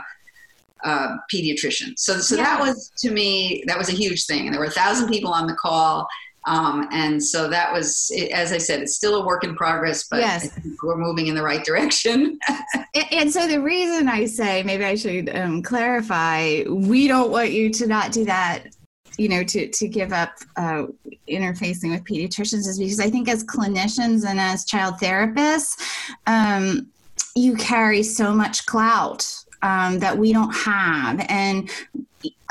uh, 0.84 1.16
pediatricians. 1.32 1.98
So, 1.98 2.18
so 2.18 2.36
yes. 2.36 2.46
that 2.46 2.60
was 2.60 2.92
to 2.98 3.10
me 3.10 3.64
that 3.66 3.78
was 3.78 3.88
a 3.88 3.92
huge 3.92 4.26
thing. 4.26 4.46
And 4.46 4.54
there 4.54 4.60
were 4.60 4.66
a 4.66 4.70
thousand 4.70 5.08
people 5.08 5.32
on 5.32 5.46
the 5.46 5.54
call. 5.54 6.06
Um, 6.46 6.88
and 6.92 7.22
so 7.22 7.48
that 7.48 7.72
was, 7.72 8.12
as 8.30 8.52
I 8.52 8.58
said, 8.58 8.82
it's 8.82 8.94
still 8.94 9.22
a 9.22 9.26
work 9.26 9.44
in 9.44 9.56
progress, 9.56 10.06
but 10.10 10.20
yes. 10.20 10.50
we're 10.82 10.98
moving 10.98 11.28
in 11.28 11.34
the 11.34 11.42
right 11.42 11.64
direction. 11.64 12.38
and, 12.94 13.06
and, 13.12 13.32
so 13.32 13.48
the 13.48 13.62
reason 13.62 14.08
I 14.08 14.26
say, 14.26 14.62
maybe 14.62 14.84
I 14.84 14.94
should 14.94 15.34
um, 15.34 15.62
clarify, 15.62 16.62
we 16.68 17.08
don't 17.08 17.30
want 17.30 17.52
you 17.52 17.70
to 17.70 17.86
not 17.86 18.12
do 18.12 18.26
that 18.26 18.73
you 19.18 19.28
know 19.28 19.42
to 19.44 19.68
to 19.68 19.88
give 19.88 20.12
up 20.12 20.32
uh, 20.56 20.86
interfacing 21.28 21.90
with 21.90 22.04
pediatricians 22.04 22.66
is 22.66 22.78
because 22.78 23.00
I 23.00 23.10
think 23.10 23.28
as 23.28 23.44
clinicians 23.44 24.26
and 24.26 24.40
as 24.40 24.64
child 24.64 24.96
therapists, 24.96 25.78
um, 26.26 26.88
you 27.34 27.56
carry 27.56 28.02
so 28.02 28.32
much 28.32 28.66
clout 28.66 29.26
um, 29.62 29.98
that 29.98 30.16
we 30.16 30.32
don't 30.32 30.52
have, 30.52 31.24
and 31.28 31.70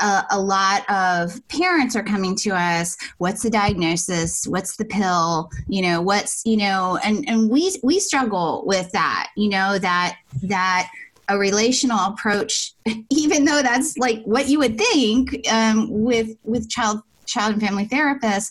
a, 0.00 0.24
a, 0.32 0.40
lot 0.40 0.88
of 0.90 1.46
parents 1.48 1.96
are 1.96 2.02
coming 2.02 2.36
to 2.36 2.50
us. 2.50 2.96
What's 3.18 3.42
the 3.42 3.50
diagnosis? 3.50 4.46
What's 4.46 4.76
the 4.76 4.84
pill? 4.84 5.50
You 5.68 5.82
know, 5.82 6.02
what's 6.02 6.42
you 6.44 6.56
know, 6.56 6.98
and 7.04 7.24
and 7.28 7.48
we 7.50 7.76
we 7.82 8.00
struggle 8.00 8.64
with 8.66 8.90
that. 8.92 9.30
You 9.36 9.48
know 9.48 9.78
that 9.78 10.16
that 10.42 10.90
a 11.28 11.38
relational 11.38 11.98
approach, 12.12 12.72
even 13.10 13.44
though 13.44 13.62
that's 13.62 13.96
like 13.98 14.22
what 14.24 14.48
you 14.48 14.58
would 14.58 14.78
think 14.78 15.48
um, 15.50 15.88
with 15.90 16.36
with 16.44 16.68
child 16.70 17.00
child 17.26 17.54
and 17.54 17.62
family 17.62 17.86
therapists. 17.86 18.50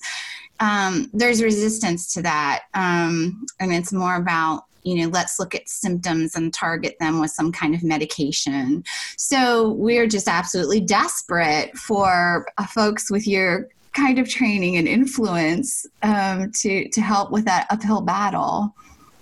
Um, 0.59 1.09
there's 1.13 1.43
resistance 1.43 2.13
to 2.13 2.21
that, 2.21 2.63
um, 2.73 3.45
and 3.59 3.73
it's 3.73 3.91
more 3.91 4.15
about 4.15 4.65
you 4.83 4.95
know 4.95 5.09
let's 5.09 5.39
look 5.39 5.55
at 5.55 5.67
symptoms 5.67 6.35
and 6.35 6.53
target 6.53 6.95
them 6.99 7.19
with 7.19 7.31
some 7.31 7.51
kind 7.51 7.75
of 7.75 7.83
medication. 7.83 8.83
So 9.17 9.71
we're 9.71 10.07
just 10.07 10.27
absolutely 10.27 10.81
desperate 10.81 11.77
for 11.77 12.45
uh, 12.57 12.67
folks 12.67 13.09
with 13.11 13.27
your 13.27 13.69
kind 13.93 14.19
of 14.19 14.27
training 14.27 14.77
and 14.77 14.87
influence 14.87 15.85
um, 16.01 16.51
to 16.51 16.87
to 16.89 17.01
help 17.01 17.31
with 17.31 17.45
that 17.45 17.67
uphill 17.69 18.01
battle. 18.01 18.73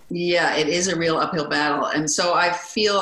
Yeah, 0.10 0.55
it 0.55 0.67
is 0.67 0.89
a 0.89 0.96
real 0.98 1.17
uphill 1.17 1.48
battle, 1.48 1.86
and 1.86 2.10
so 2.10 2.34
I 2.34 2.51
feel 2.51 3.00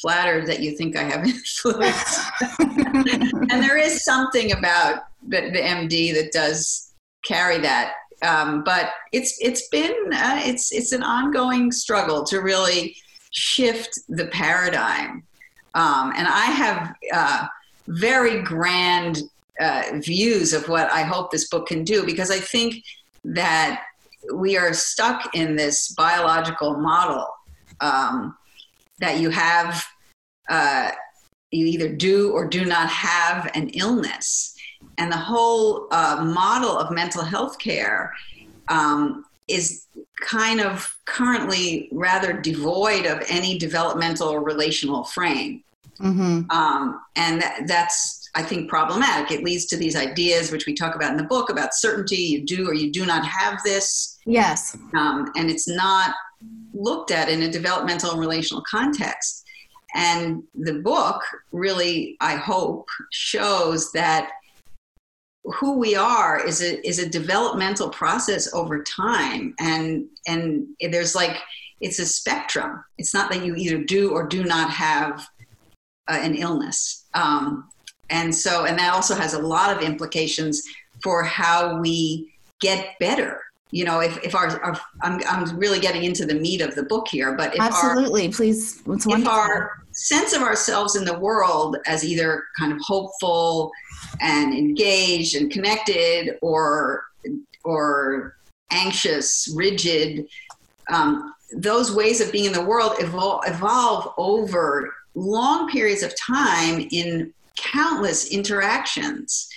flattered 0.00 0.46
that 0.46 0.60
you 0.60 0.76
think 0.76 0.96
I 0.96 1.04
have 1.04 1.24
influence. 1.26 2.24
and 2.58 3.62
there 3.62 3.78
is 3.78 4.04
something 4.04 4.52
about 4.52 5.04
the, 5.26 5.50
the, 5.50 5.60
MD 5.60 6.14
that 6.14 6.32
does 6.32 6.92
carry 7.24 7.58
that. 7.58 7.94
Um, 8.22 8.64
but 8.64 8.90
it's 9.12 9.38
it's 9.40 9.68
been 9.68 9.94
uh, 10.12 10.40
it's 10.44 10.72
it's 10.72 10.92
an 10.92 11.04
ongoing 11.04 11.70
struggle 11.70 12.24
to 12.24 12.40
really 12.40 12.96
shift 13.30 13.98
the 14.08 14.26
paradigm. 14.26 15.22
Um, 15.74 16.12
and 16.16 16.26
I 16.26 16.46
have 16.46 16.94
uh, 17.12 17.46
very 17.86 18.42
grand 18.42 19.22
uh, 19.60 19.82
views 19.94 20.52
of 20.52 20.68
what 20.68 20.90
I 20.90 21.02
hope 21.02 21.30
this 21.30 21.48
book 21.48 21.68
can 21.68 21.84
do 21.84 22.04
because 22.04 22.30
I 22.30 22.40
think 22.40 22.82
that 23.24 23.84
we 24.34 24.56
are 24.56 24.72
stuck 24.72 25.34
in 25.34 25.56
this 25.56 25.88
biological 25.94 26.78
model 26.78 27.26
um, 27.80 28.36
that 29.00 29.20
you 29.20 29.30
have 29.30 29.84
uh, 30.48 30.90
you 31.50 31.66
either 31.66 31.88
do 31.88 32.32
or 32.32 32.46
do 32.46 32.64
not 32.64 32.88
have 32.88 33.50
an 33.54 33.68
illness. 33.70 34.54
And 34.98 35.10
the 35.10 35.16
whole 35.16 35.88
uh, 35.90 36.24
model 36.24 36.76
of 36.76 36.90
mental 36.90 37.22
health 37.22 37.58
care 37.58 38.12
um, 38.68 39.24
is 39.48 39.86
kind 40.20 40.60
of 40.60 40.94
currently 41.06 41.88
rather 41.92 42.32
devoid 42.32 43.06
of 43.06 43.22
any 43.28 43.58
developmental 43.58 44.28
or 44.28 44.42
relational 44.42 45.04
frame. 45.04 45.62
Mm-hmm. 46.00 46.48
um, 46.50 47.00
and 47.16 47.42
that, 47.42 47.66
that's 47.66 48.30
i 48.36 48.42
think 48.42 48.70
problematic. 48.70 49.32
It 49.32 49.42
leads 49.42 49.66
to 49.66 49.76
these 49.76 49.96
ideas 49.96 50.52
which 50.52 50.64
we 50.64 50.72
talk 50.72 50.94
about 50.94 51.10
in 51.10 51.16
the 51.16 51.24
book 51.24 51.50
about 51.50 51.74
certainty 51.74 52.16
you 52.16 52.44
do 52.44 52.68
or 52.68 52.74
you 52.74 52.92
do 52.92 53.04
not 53.04 53.26
have 53.26 53.60
this. 53.64 54.16
Yes. 54.24 54.76
Um, 54.94 55.32
and 55.36 55.50
it's 55.50 55.66
not 55.66 56.14
looked 56.72 57.10
at 57.10 57.28
in 57.28 57.42
a 57.42 57.50
developmental 57.50 58.10
and 58.10 58.20
relational 58.20 58.62
context. 58.68 59.44
And 59.94 60.42
the 60.54 60.74
book 60.74 61.22
really, 61.52 62.16
I 62.20 62.36
hope, 62.36 62.88
shows 63.10 63.90
that 63.92 64.30
who 65.44 65.78
we 65.78 65.94
are 65.94 66.44
is 66.44 66.60
a 66.60 66.86
is 66.86 66.98
a 66.98 67.08
developmental 67.08 67.88
process 67.88 68.52
over 68.52 68.82
time, 68.82 69.54
and 69.58 70.06
and 70.26 70.66
there's 70.80 71.14
like 71.14 71.38
it's 71.80 71.98
a 72.00 72.06
spectrum. 72.06 72.84
It's 72.98 73.14
not 73.14 73.30
that 73.30 73.44
you 73.44 73.54
either 73.54 73.78
do 73.78 74.10
or 74.10 74.26
do 74.26 74.44
not 74.44 74.70
have 74.70 75.26
uh, 76.08 76.18
an 76.20 76.34
illness, 76.34 77.06
um, 77.14 77.70
and 78.10 78.34
so 78.34 78.66
and 78.66 78.78
that 78.78 78.92
also 78.92 79.14
has 79.14 79.32
a 79.32 79.40
lot 79.40 79.74
of 79.74 79.82
implications 79.82 80.62
for 81.02 81.22
how 81.22 81.80
we 81.80 82.30
get 82.60 82.98
better 83.00 83.40
you 83.70 83.84
know, 83.84 84.00
if, 84.00 84.22
if 84.24 84.34
our, 84.34 84.60
our 84.62 84.80
I'm, 85.02 85.20
I'm 85.28 85.58
really 85.58 85.78
getting 85.78 86.04
into 86.04 86.24
the 86.24 86.34
meat 86.34 86.60
of 86.60 86.74
the 86.74 86.82
book 86.82 87.08
here, 87.08 87.34
but 87.34 87.54
if 87.54 87.60
absolutely, 87.60 88.26
our, 88.26 88.32
please, 88.32 88.82
if 88.86 89.28
our 89.28 89.72
sense 89.92 90.32
of 90.32 90.42
ourselves 90.42 90.96
in 90.96 91.04
the 91.04 91.18
world 91.18 91.76
as 91.86 92.04
either 92.04 92.44
kind 92.58 92.72
of 92.72 92.78
hopeful 92.80 93.70
and 94.20 94.54
engaged 94.54 95.36
and 95.36 95.50
connected, 95.50 96.38
or 96.40 97.04
or 97.64 98.36
anxious, 98.70 99.52
rigid, 99.54 100.26
um, 100.90 101.34
those 101.52 101.92
ways 101.92 102.20
of 102.20 102.32
being 102.32 102.46
in 102.46 102.52
the 102.52 102.64
world 102.64 102.92
evolve, 102.98 103.42
evolve 103.46 104.14
over 104.16 104.94
long 105.14 105.68
periods 105.68 106.02
of 106.02 106.14
time 106.18 106.86
in 106.90 107.32
countless 107.56 108.30
interactions. 108.30 109.48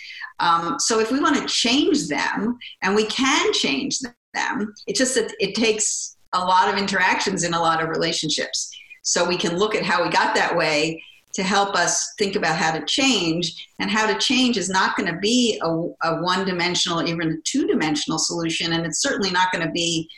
Um, 0.41 0.77
so 0.79 1.00
if 1.00 1.12
we 1.12 1.19
want 1.19 1.38
to 1.38 1.45
change 1.45 2.07
them, 2.07 2.57
and 2.81 2.95
we 2.95 3.05
can 3.05 3.53
change 3.53 4.00
them, 4.33 4.74
it's 4.88 5.00
just 5.00 5.15
that 5.15 5.33
it 5.39 5.55
takes 5.55 6.17
a 6.33 6.39
lot 6.39 6.67
of 6.71 6.77
interactions 6.77 7.43
in 7.43 7.53
a 7.53 7.60
lot 7.60 7.81
of 7.81 7.89
relationships. 7.89 8.69
So 9.03 9.27
we 9.27 9.38
can 9.38 9.57
look 9.57 9.75
at 9.75 9.83
how 9.83 10.03
we 10.03 10.10
got 10.10 10.36
that 10.36 10.55
way 10.55 11.03
to 11.33 11.43
help 11.43 11.75
us 11.75 12.13
think 12.17 12.36
about 12.36 12.57
how 12.57 12.71
to 12.77 12.86
change. 12.86 13.67
And 13.79 13.89
how 13.89 14.05
to 14.12 14.19
change 14.19 14.57
is 14.57 14.69
not 14.69 14.98
going 14.98 15.12
to 15.13 15.19
be 15.19 15.60
a, 15.63 15.69
a 15.69 16.21
one 16.21 16.45
dimensional, 16.45 17.07
even 17.07 17.31
a 17.31 17.38
two 17.43 17.67
dimensional 17.67 18.19
solution. 18.19 18.74
And 18.74 18.86
it's 18.86 19.01
certainly 19.01 19.31
not 19.31 19.51
going 19.51 19.65
to 19.65 19.71
be, 19.71 20.10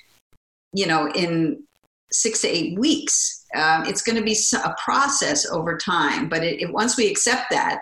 you 0.73 0.87
know, 0.87 1.09
in 1.11 1.63
six 2.11 2.41
to 2.41 2.47
eight 2.47 2.79
weeks. 2.79 3.45
Um, 3.55 3.85
it's 3.85 4.01
going 4.01 4.17
to 4.17 4.23
be 4.23 4.37
a 4.55 4.75
process 4.83 5.49
over 5.49 5.77
time. 5.77 6.29
But 6.29 6.43
it, 6.43 6.61
it, 6.61 6.73
once 6.73 6.97
we 6.97 7.09
accept 7.09 7.51
that, 7.51 7.79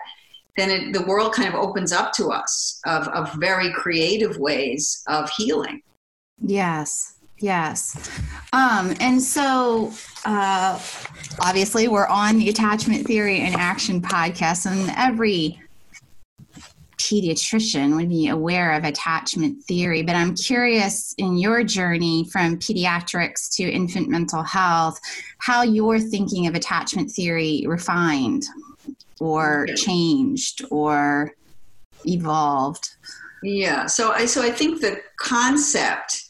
then 0.56 0.70
it, 0.70 0.92
the 0.92 1.02
world 1.02 1.32
kind 1.32 1.48
of 1.48 1.54
opens 1.54 1.92
up 1.92 2.12
to 2.14 2.28
us 2.28 2.80
of, 2.86 3.08
of 3.08 3.32
very 3.34 3.72
creative 3.72 4.36
ways 4.38 5.02
of 5.08 5.30
healing. 5.30 5.82
Yes, 6.40 7.16
yes. 7.38 8.10
Um, 8.52 8.94
and 9.00 9.22
so, 9.22 9.92
uh, 10.24 10.78
obviously, 11.40 11.88
we're 11.88 12.06
on 12.06 12.38
the 12.38 12.48
Attachment 12.48 13.06
Theory 13.06 13.40
in 13.40 13.54
Action 13.54 14.02
podcast, 14.02 14.66
and 14.66 14.92
every 14.96 15.58
pediatrician 16.98 17.96
would 17.96 18.08
be 18.08 18.28
aware 18.28 18.72
of 18.72 18.84
attachment 18.84 19.62
theory. 19.64 20.02
But 20.02 20.14
I'm 20.14 20.36
curious 20.36 21.14
in 21.18 21.36
your 21.36 21.64
journey 21.64 22.28
from 22.30 22.58
pediatrics 22.58 23.54
to 23.56 23.64
infant 23.64 24.08
mental 24.08 24.42
health, 24.42 25.00
how 25.38 25.62
you're 25.62 25.98
thinking 25.98 26.46
of 26.46 26.54
attachment 26.54 27.10
theory 27.10 27.64
refined 27.66 28.44
or 29.22 29.68
changed 29.76 30.64
or 30.72 31.32
evolved. 32.04 32.90
Yeah. 33.44 33.86
So 33.86 34.10
I 34.10 34.26
so 34.26 34.42
I 34.42 34.50
think 34.50 34.80
the 34.80 35.00
concept 35.16 36.24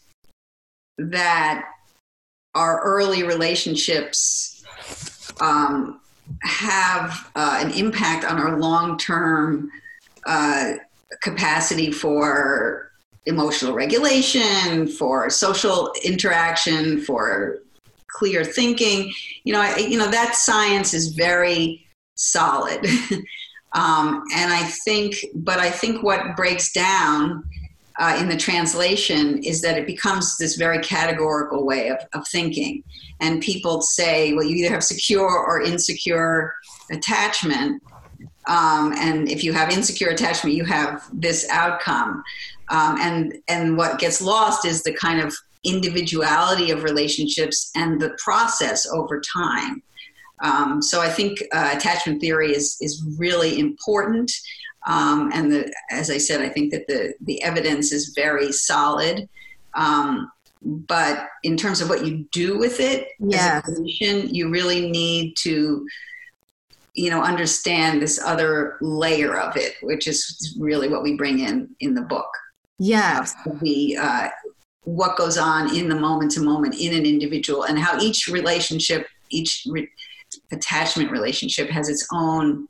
that 0.98 1.64
our 2.54 2.82
early 2.82 3.22
relationships 3.22 4.62
um, 5.40 6.00
have 6.42 7.30
uh, 7.34 7.60
an 7.64 7.70
impact 7.72 8.26
on 8.26 8.38
our 8.38 8.58
long 8.58 8.98
term 8.98 9.70
uh, 10.26 10.74
capacity 11.22 11.90
for 11.90 12.92
emotional 13.24 13.72
regulation, 13.72 14.86
for 14.86 15.30
social 15.30 15.94
interaction, 16.04 17.00
for 17.00 17.60
clear 18.08 18.44
thinking. 18.44 19.10
You 19.44 19.54
know, 19.54 19.62
I, 19.62 19.78
you 19.78 19.96
know 19.96 20.10
that 20.10 20.34
science 20.34 20.92
is 20.92 21.08
very 21.08 21.81
solid, 22.14 22.84
um, 23.74 24.22
and 24.34 24.52
I 24.52 24.62
think, 24.84 25.16
but 25.34 25.58
I 25.58 25.70
think 25.70 26.02
what 26.02 26.36
breaks 26.36 26.72
down 26.72 27.44
uh, 27.98 28.16
in 28.18 28.28
the 28.28 28.36
translation 28.36 29.42
is 29.44 29.60
that 29.62 29.76
it 29.76 29.86
becomes 29.86 30.36
this 30.38 30.56
very 30.56 30.78
categorical 30.78 31.66
way 31.66 31.88
of, 31.88 31.98
of 32.14 32.26
thinking, 32.28 32.82
and 33.20 33.42
people 33.42 33.82
say, 33.82 34.32
well, 34.32 34.44
you 34.44 34.56
either 34.56 34.74
have 34.74 34.84
secure 34.84 35.28
or 35.28 35.60
insecure 35.60 36.54
attachment 36.90 37.82
um, 38.48 38.92
and 38.96 39.28
if 39.28 39.44
you 39.44 39.52
have 39.52 39.70
insecure 39.70 40.08
attachment, 40.08 40.56
you 40.56 40.64
have 40.64 41.08
this 41.12 41.46
outcome. 41.50 42.22
Um, 42.68 42.96
and 43.00 43.34
and 43.48 43.76
what 43.76 43.98
gets 43.98 44.20
lost 44.20 44.64
is 44.64 44.82
the 44.82 44.94
kind 44.94 45.20
of 45.20 45.34
individuality 45.64 46.70
of 46.70 46.82
relationships 46.82 47.70
and 47.76 48.00
the 48.00 48.16
process 48.22 48.86
over 48.86 49.20
time. 49.20 49.82
Um, 50.42 50.82
so 50.82 51.00
I 51.00 51.08
think 51.08 51.42
uh, 51.52 51.72
attachment 51.74 52.20
theory 52.20 52.54
is 52.54 52.76
is 52.80 53.04
really 53.18 53.58
important. 53.58 54.30
Um, 54.86 55.30
and 55.32 55.52
the, 55.52 55.72
as 55.90 56.10
I 56.10 56.18
said, 56.18 56.40
I 56.40 56.48
think 56.48 56.72
that 56.72 56.86
the 56.88 57.14
the 57.20 57.42
evidence 57.42 57.92
is 57.92 58.12
very 58.14 58.52
solid. 58.52 59.28
Um, 59.74 60.30
but 60.64 61.28
in 61.42 61.56
terms 61.56 61.80
of 61.80 61.88
what 61.88 62.06
you 62.06 62.26
do 62.30 62.58
with 62.58 62.78
it 62.78 63.08
yes. 63.18 63.66
as 63.66 63.78
a 63.78 63.80
clinician, 63.80 64.32
you 64.32 64.48
really 64.48 64.90
need 64.90 65.34
to 65.38 65.86
you 66.94 67.10
know 67.10 67.22
understand 67.22 68.02
this 68.02 68.20
other 68.22 68.76
layer 68.82 69.38
of 69.38 69.56
it 69.56 69.76
which 69.82 70.06
is 70.06 70.56
really 70.60 70.88
what 70.88 71.02
we 71.02 71.16
bring 71.16 71.40
in 71.40 71.68
in 71.80 71.94
the 71.94 72.02
book 72.02 72.28
yes 72.78 73.34
the 73.62 73.96
uh, 73.96 74.28
what 74.84 75.16
goes 75.16 75.38
on 75.38 75.74
in 75.74 75.88
the 75.88 75.94
moment 75.94 76.30
to 76.30 76.42
moment 76.42 76.74
in 76.78 76.94
an 76.94 77.06
individual 77.06 77.64
and 77.64 77.78
how 77.78 77.98
each 77.98 78.28
relationship 78.28 79.06
each 79.30 79.66
re- 79.70 79.88
attachment 80.50 81.10
relationship 81.10 81.68
has 81.70 81.88
its 81.88 82.06
own 82.12 82.68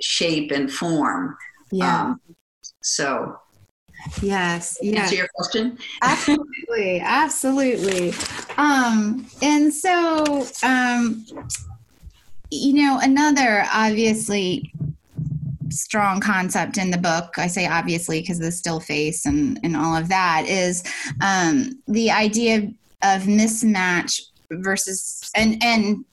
shape 0.00 0.50
and 0.50 0.72
form. 0.72 1.36
Yeah. 1.70 2.02
Um, 2.02 2.20
so 2.82 3.38
yes 4.20 4.78
yeah. 4.82 5.02
answer 5.02 5.14
your 5.14 5.28
question? 5.34 5.78
Absolutely 6.02 7.00
absolutely. 7.00 8.12
Um 8.56 9.26
and 9.40 9.72
so 9.72 10.46
um 10.62 11.24
you 12.50 12.74
know, 12.74 12.98
another 13.00 13.64
obviously 13.72 14.72
strong 15.70 16.20
concept 16.20 16.76
in 16.76 16.90
the 16.90 16.98
book 16.98 17.32
i 17.38 17.46
say 17.46 17.66
obviously 17.66 18.20
because 18.20 18.38
the 18.38 18.52
still 18.52 18.78
face 18.78 19.24
and 19.24 19.58
and 19.62 19.74
all 19.74 19.96
of 19.96 20.06
that 20.10 20.44
is 20.46 20.82
um, 21.22 21.80
the 21.88 22.10
idea 22.10 22.70
of 23.02 23.22
mismatch 23.22 24.20
versus 24.50 25.30
and 25.34 25.62
and 25.64 26.04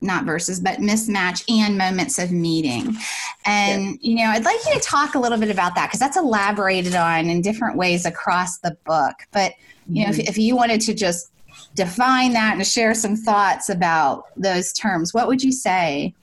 not 0.00 0.24
versus 0.24 0.58
but 0.58 0.78
mismatch 0.78 1.44
and 1.48 1.76
moments 1.76 2.18
of 2.18 2.32
meeting 2.32 2.96
and 3.44 3.84
yeah. 3.84 3.96
you 4.00 4.14
know 4.16 4.30
i'd 4.30 4.44
like 4.44 4.56
you 4.66 4.72
to 4.72 4.80
talk 4.80 5.14
a 5.14 5.18
little 5.18 5.36
bit 5.36 5.50
about 5.50 5.74
that 5.74 5.86
because 5.86 6.00
that's 6.00 6.16
elaborated 6.16 6.94
on 6.94 7.28
in 7.28 7.42
different 7.42 7.76
ways 7.76 8.06
across 8.06 8.58
the 8.58 8.76
book 8.86 9.14
but 9.32 9.52
you 9.86 10.02
know 10.02 10.10
mm-hmm. 10.10 10.20
if, 10.20 10.30
if 10.30 10.38
you 10.38 10.56
wanted 10.56 10.80
to 10.80 10.94
just 10.94 11.30
define 11.76 12.32
that 12.32 12.56
and 12.56 12.66
share 12.66 12.94
some 12.94 13.14
thoughts 13.14 13.68
about 13.68 14.24
those 14.36 14.72
terms, 14.72 15.14
what 15.14 15.28
would 15.28 15.42
you 15.42 15.52
say? 15.52 16.14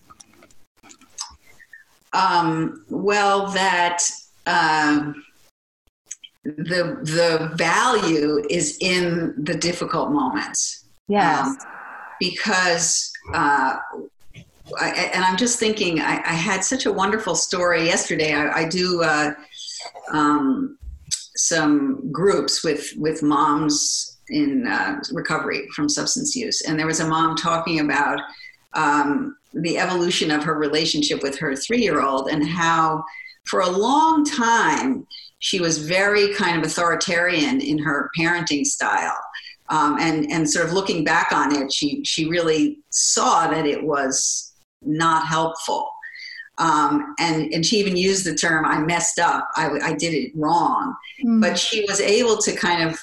Um, 2.12 2.86
well, 2.90 3.48
that 3.52 4.04
um, 4.46 5.24
the 6.44 7.00
the 7.02 7.52
value 7.56 8.44
is 8.50 8.78
in 8.82 9.34
the 9.38 9.56
difficult 9.56 10.12
moments. 10.12 10.86
Yes, 11.08 11.48
um, 11.48 11.58
because. 12.20 13.13
Uh, 13.34 13.78
I, 14.80 15.12
and 15.14 15.24
I'm 15.24 15.38
just 15.38 15.60
thinking, 15.60 16.00
I, 16.00 16.22
I, 16.26 16.34
had 16.34 16.64
such 16.64 16.86
a 16.86 16.92
wonderful 16.92 17.36
story 17.36 17.86
yesterday. 17.86 18.34
I, 18.34 18.62
I 18.62 18.70
do 18.70 19.04
uh, 19.04 19.34
um, 20.12 20.78
some 21.36 22.12
groups 22.12 22.64
with 22.64 22.92
with 22.98 23.22
moms 23.22 24.14
in 24.30 24.68
uh, 24.68 25.00
recovery 25.12 25.68
from 25.76 25.90
substance 25.90 26.36
use. 26.36 26.62
And 26.62 26.80
there 26.80 26.88
was 26.88 27.00
a 27.00 27.08
mom 27.08 27.36
talking 27.36 27.80
about 27.80 28.20
um, 28.74 29.36
the 29.54 29.78
evolution 29.78 30.32
of 30.32 30.44
her 30.44 30.56
relationship 30.56 31.22
with 31.22 31.38
her 31.40 31.56
three 31.56 31.82
year 31.82 32.02
old 32.02 32.30
and 32.30 32.48
how, 32.48 33.04
for 33.46 33.62
a 33.62 33.70
long 33.70 34.26
time, 34.26 35.06
she 35.40 35.60
was 35.60 35.78
very 35.78 36.34
kind 36.34 36.58
of 36.58 36.64
authoritarian 36.64 37.60
in 37.62 37.78
her 37.78 38.10
parenting 38.18 38.66
style. 38.66 39.18
Um, 39.74 39.98
and, 40.00 40.32
and 40.32 40.48
sort 40.48 40.68
of 40.68 40.74
looking 40.74 41.04
back 41.04 41.32
on 41.32 41.56
it, 41.56 41.74
she, 41.74 42.04
she 42.06 42.30
really 42.30 42.78
saw 42.92 43.48
that 43.48 43.66
it 43.66 43.84
was 43.84 44.54
not 44.84 45.26
helpful. 45.26 45.90
Um, 46.60 47.16
and, 47.18 47.52
and 47.52 47.66
she 47.66 47.78
even 47.78 47.98
used 47.98 48.24
the 48.24 48.36
term, 48.36 48.66
I 48.66 48.80
messed 48.80 49.18
up, 49.18 49.50
I, 49.56 49.72
I 49.82 49.94
did 49.94 50.14
it 50.14 50.32
wrong. 50.36 50.96
Mm. 51.26 51.42
But 51.42 51.58
she 51.58 51.84
was 51.88 52.00
able 52.00 52.38
to 52.38 52.56
kind 52.56 52.88
of 52.88 53.00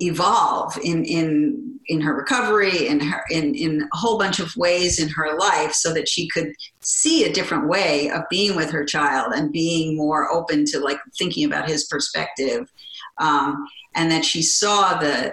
evolve 0.00 0.76
in 0.84 1.04
in 1.06 1.80
in 1.86 2.02
her 2.02 2.14
recovery 2.14 2.86
in 2.86 3.00
her 3.00 3.22
in 3.30 3.54
in 3.54 3.80
a 3.80 3.96
whole 3.96 4.18
bunch 4.18 4.38
of 4.40 4.54
ways 4.54 5.00
in 5.00 5.08
her 5.08 5.38
life 5.38 5.72
so 5.72 5.94
that 5.94 6.06
she 6.06 6.28
could 6.28 6.52
see 6.82 7.24
a 7.24 7.32
different 7.32 7.66
way 7.66 8.10
of 8.10 8.20
being 8.28 8.54
with 8.54 8.70
her 8.70 8.84
child 8.84 9.32
and 9.34 9.52
being 9.52 9.96
more 9.96 10.30
open 10.30 10.66
to 10.66 10.78
like 10.80 10.98
thinking 11.18 11.46
about 11.46 11.66
his 11.66 11.84
perspective 11.84 12.70
um, 13.18 13.66
and 13.94 14.10
that 14.10 14.22
she 14.22 14.42
saw 14.42 14.98
the 14.98 15.32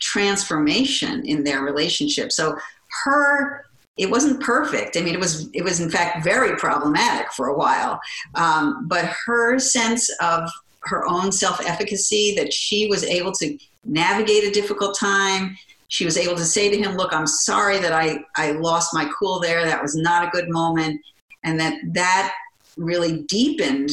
transformation 0.00 1.24
in 1.26 1.44
their 1.44 1.62
relationship 1.62 2.32
so 2.32 2.56
her 3.04 3.64
it 3.96 4.10
wasn't 4.10 4.40
perfect 4.40 4.96
i 4.96 5.00
mean 5.00 5.14
it 5.14 5.20
was 5.20 5.48
it 5.52 5.62
was 5.62 5.80
in 5.80 5.90
fact 5.90 6.24
very 6.24 6.56
problematic 6.56 7.32
for 7.32 7.48
a 7.48 7.56
while 7.56 8.00
um, 8.34 8.86
but 8.88 9.04
her 9.26 9.58
sense 9.58 10.10
of 10.20 10.50
her 10.82 11.06
own 11.06 11.30
self 11.32 11.60
efficacy 11.66 12.34
that 12.36 12.52
she 12.52 12.86
was 12.88 13.04
able 13.04 13.32
to 13.32 13.58
navigate 13.84 14.44
a 14.44 14.50
difficult 14.50 14.98
time. 14.98 15.56
She 15.88 16.04
was 16.04 16.16
able 16.16 16.36
to 16.36 16.44
say 16.44 16.70
to 16.70 16.76
him, 16.76 16.96
Look, 16.96 17.12
I'm 17.12 17.26
sorry 17.26 17.78
that 17.78 17.92
I, 17.92 18.20
I 18.36 18.52
lost 18.52 18.94
my 18.94 19.10
cool 19.18 19.40
there. 19.40 19.64
That 19.64 19.82
was 19.82 19.96
not 19.96 20.26
a 20.26 20.30
good 20.30 20.48
moment. 20.48 21.00
And 21.44 21.58
that 21.58 21.74
that 21.92 22.34
really 22.76 23.22
deepened 23.22 23.90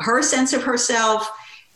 her 0.00 0.22
sense 0.22 0.52
of 0.52 0.62
herself, 0.62 1.30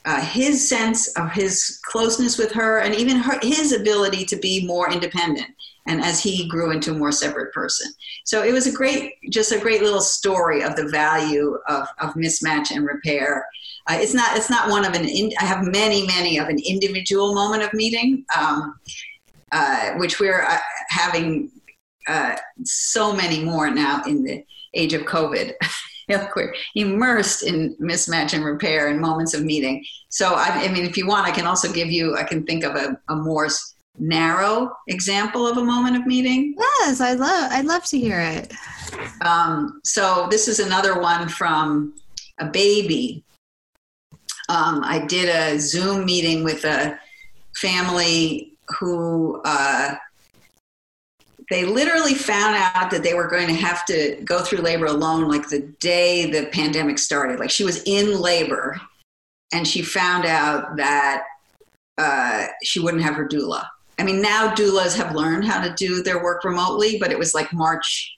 uh, 0.04 0.20
his 0.20 0.68
sense 0.68 1.08
of 1.16 1.30
his 1.32 1.80
closeness 1.84 2.38
with 2.38 2.52
her, 2.52 2.78
and 2.78 2.94
even 2.94 3.16
her, 3.16 3.38
his 3.42 3.72
ability 3.72 4.24
to 4.26 4.36
be 4.36 4.66
more 4.66 4.90
independent. 4.90 5.48
And 5.86 6.02
as 6.02 6.22
he 6.22 6.46
grew 6.46 6.70
into 6.70 6.92
a 6.92 6.94
more 6.94 7.10
separate 7.10 7.52
person. 7.52 7.90
So 8.24 8.44
it 8.44 8.52
was 8.52 8.66
a 8.66 8.72
great, 8.72 9.14
just 9.30 9.50
a 9.50 9.58
great 9.58 9.82
little 9.82 10.02
story 10.02 10.62
of 10.62 10.76
the 10.76 10.88
value 10.88 11.58
of, 11.68 11.88
of 11.98 12.14
mismatch 12.14 12.70
and 12.70 12.84
repair 12.84 13.46
uh, 13.90 13.98
it's 14.00 14.14
not 14.14 14.36
it's 14.36 14.50
not 14.50 14.70
one 14.70 14.84
of 14.84 14.94
an. 14.94 15.04
In, 15.08 15.30
I 15.40 15.44
have 15.44 15.64
many 15.64 16.06
many 16.06 16.38
of 16.38 16.48
an 16.48 16.58
individual 16.58 17.34
moment 17.34 17.62
of 17.62 17.72
meeting, 17.72 18.24
um, 18.38 18.78
uh, 19.52 19.92
which 19.94 20.20
we're 20.20 20.42
uh, 20.42 20.58
having 20.88 21.50
uh, 22.06 22.36
so 22.64 23.12
many 23.12 23.42
more 23.42 23.70
now 23.70 24.02
in 24.06 24.22
the 24.22 24.44
age 24.74 24.92
of 24.92 25.02
COVID. 25.02 25.54
we're 26.34 26.54
immersed 26.74 27.42
in 27.42 27.76
mismatch 27.80 28.34
and 28.34 28.44
repair 28.44 28.88
and 28.88 29.00
moments 29.00 29.34
of 29.34 29.44
meeting. 29.44 29.84
So 30.08 30.34
I, 30.34 30.64
I, 30.64 30.68
mean, 30.68 30.84
if 30.84 30.96
you 30.96 31.06
want, 31.06 31.26
I 31.26 31.30
can 31.30 31.46
also 31.46 31.72
give 31.72 31.90
you. 31.90 32.16
I 32.16 32.24
can 32.24 32.44
think 32.44 32.64
of 32.64 32.74
a, 32.74 32.98
a 33.08 33.16
more 33.16 33.48
narrow 33.98 34.72
example 34.88 35.46
of 35.46 35.56
a 35.56 35.64
moment 35.64 35.96
of 35.96 36.06
meeting. 36.06 36.54
Yes, 36.58 37.00
I 37.00 37.14
love. 37.14 37.52
I'd 37.52 37.66
love 37.66 37.84
to 37.86 37.98
hear 37.98 38.20
it. 38.20 38.52
Um, 39.20 39.80
so 39.84 40.26
this 40.30 40.48
is 40.48 40.58
another 40.58 41.00
one 41.00 41.28
from 41.28 41.94
a 42.38 42.46
baby. 42.46 43.24
Um, 44.48 44.82
I 44.82 45.04
did 45.06 45.28
a 45.28 45.58
Zoom 45.58 46.04
meeting 46.04 46.42
with 46.42 46.64
a 46.64 46.98
family 47.56 48.52
who 48.78 49.40
uh, 49.44 49.94
they 51.50 51.64
literally 51.64 52.14
found 52.14 52.56
out 52.56 52.90
that 52.92 53.02
they 53.02 53.12
were 53.12 53.26
going 53.26 53.48
to 53.48 53.54
have 53.54 53.84
to 53.86 54.16
go 54.24 54.38
through 54.38 54.60
labor 54.60 54.86
alone 54.86 55.28
like 55.28 55.48
the 55.48 55.60
day 55.80 56.30
the 56.30 56.46
pandemic 56.46 56.98
started. 56.98 57.40
Like 57.40 57.50
she 57.50 57.64
was 57.64 57.82
in 57.84 58.20
labor 58.20 58.80
and 59.52 59.66
she 59.66 59.82
found 59.82 60.26
out 60.26 60.76
that 60.76 61.24
uh, 61.98 62.46
she 62.62 62.78
wouldn't 62.78 63.02
have 63.02 63.16
her 63.16 63.26
doula. 63.26 63.66
I 63.98 64.04
mean, 64.04 64.22
now 64.22 64.54
doulas 64.54 64.96
have 64.96 65.14
learned 65.14 65.44
how 65.44 65.60
to 65.60 65.74
do 65.74 66.02
their 66.02 66.22
work 66.22 66.44
remotely, 66.44 66.98
but 66.98 67.10
it 67.10 67.18
was 67.18 67.34
like 67.34 67.52
March 67.52 68.16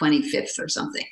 25th 0.00 0.58
or 0.58 0.68
something. 0.68 1.06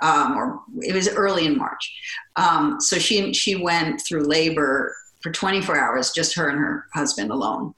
Um, 0.00 0.36
or 0.36 0.60
it 0.82 0.94
was 0.94 1.08
early 1.08 1.44
in 1.46 1.58
March. 1.58 1.92
Um, 2.36 2.80
so 2.80 2.98
she 2.98 3.32
she 3.32 3.56
went 3.56 4.00
through 4.00 4.24
labor 4.24 4.96
for 5.22 5.30
24 5.30 5.78
hours, 5.78 6.12
just 6.12 6.34
her 6.36 6.48
and 6.48 6.58
her 6.58 6.86
husband 6.94 7.30
alone 7.30 7.74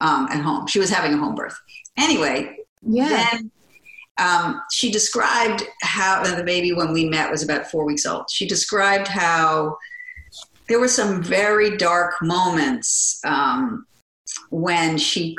um, 0.00 0.26
at 0.30 0.42
home. 0.42 0.66
She 0.66 0.78
was 0.78 0.90
having 0.90 1.14
a 1.14 1.16
home 1.16 1.34
birth. 1.34 1.56
Anyway, 1.96 2.58
Yeah. 2.82 3.08
then 3.08 3.50
um, 4.18 4.62
she 4.70 4.90
described 4.90 5.64
how 5.82 6.22
the 6.22 6.44
baby 6.44 6.72
when 6.72 6.92
we 6.92 7.08
met 7.08 7.30
was 7.30 7.42
about 7.42 7.70
four 7.70 7.84
weeks 7.84 8.06
old. 8.06 8.30
She 8.30 8.46
described 8.46 9.08
how 9.08 9.76
there 10.68 10.80
were 10.80 10.88
some 10.88 11.22
very 11.22 11.76
dark 11.76 12.14
moments 12.22 13.20
um, 13.24 13.86
when 14.50 14.98
she 14.98 15.36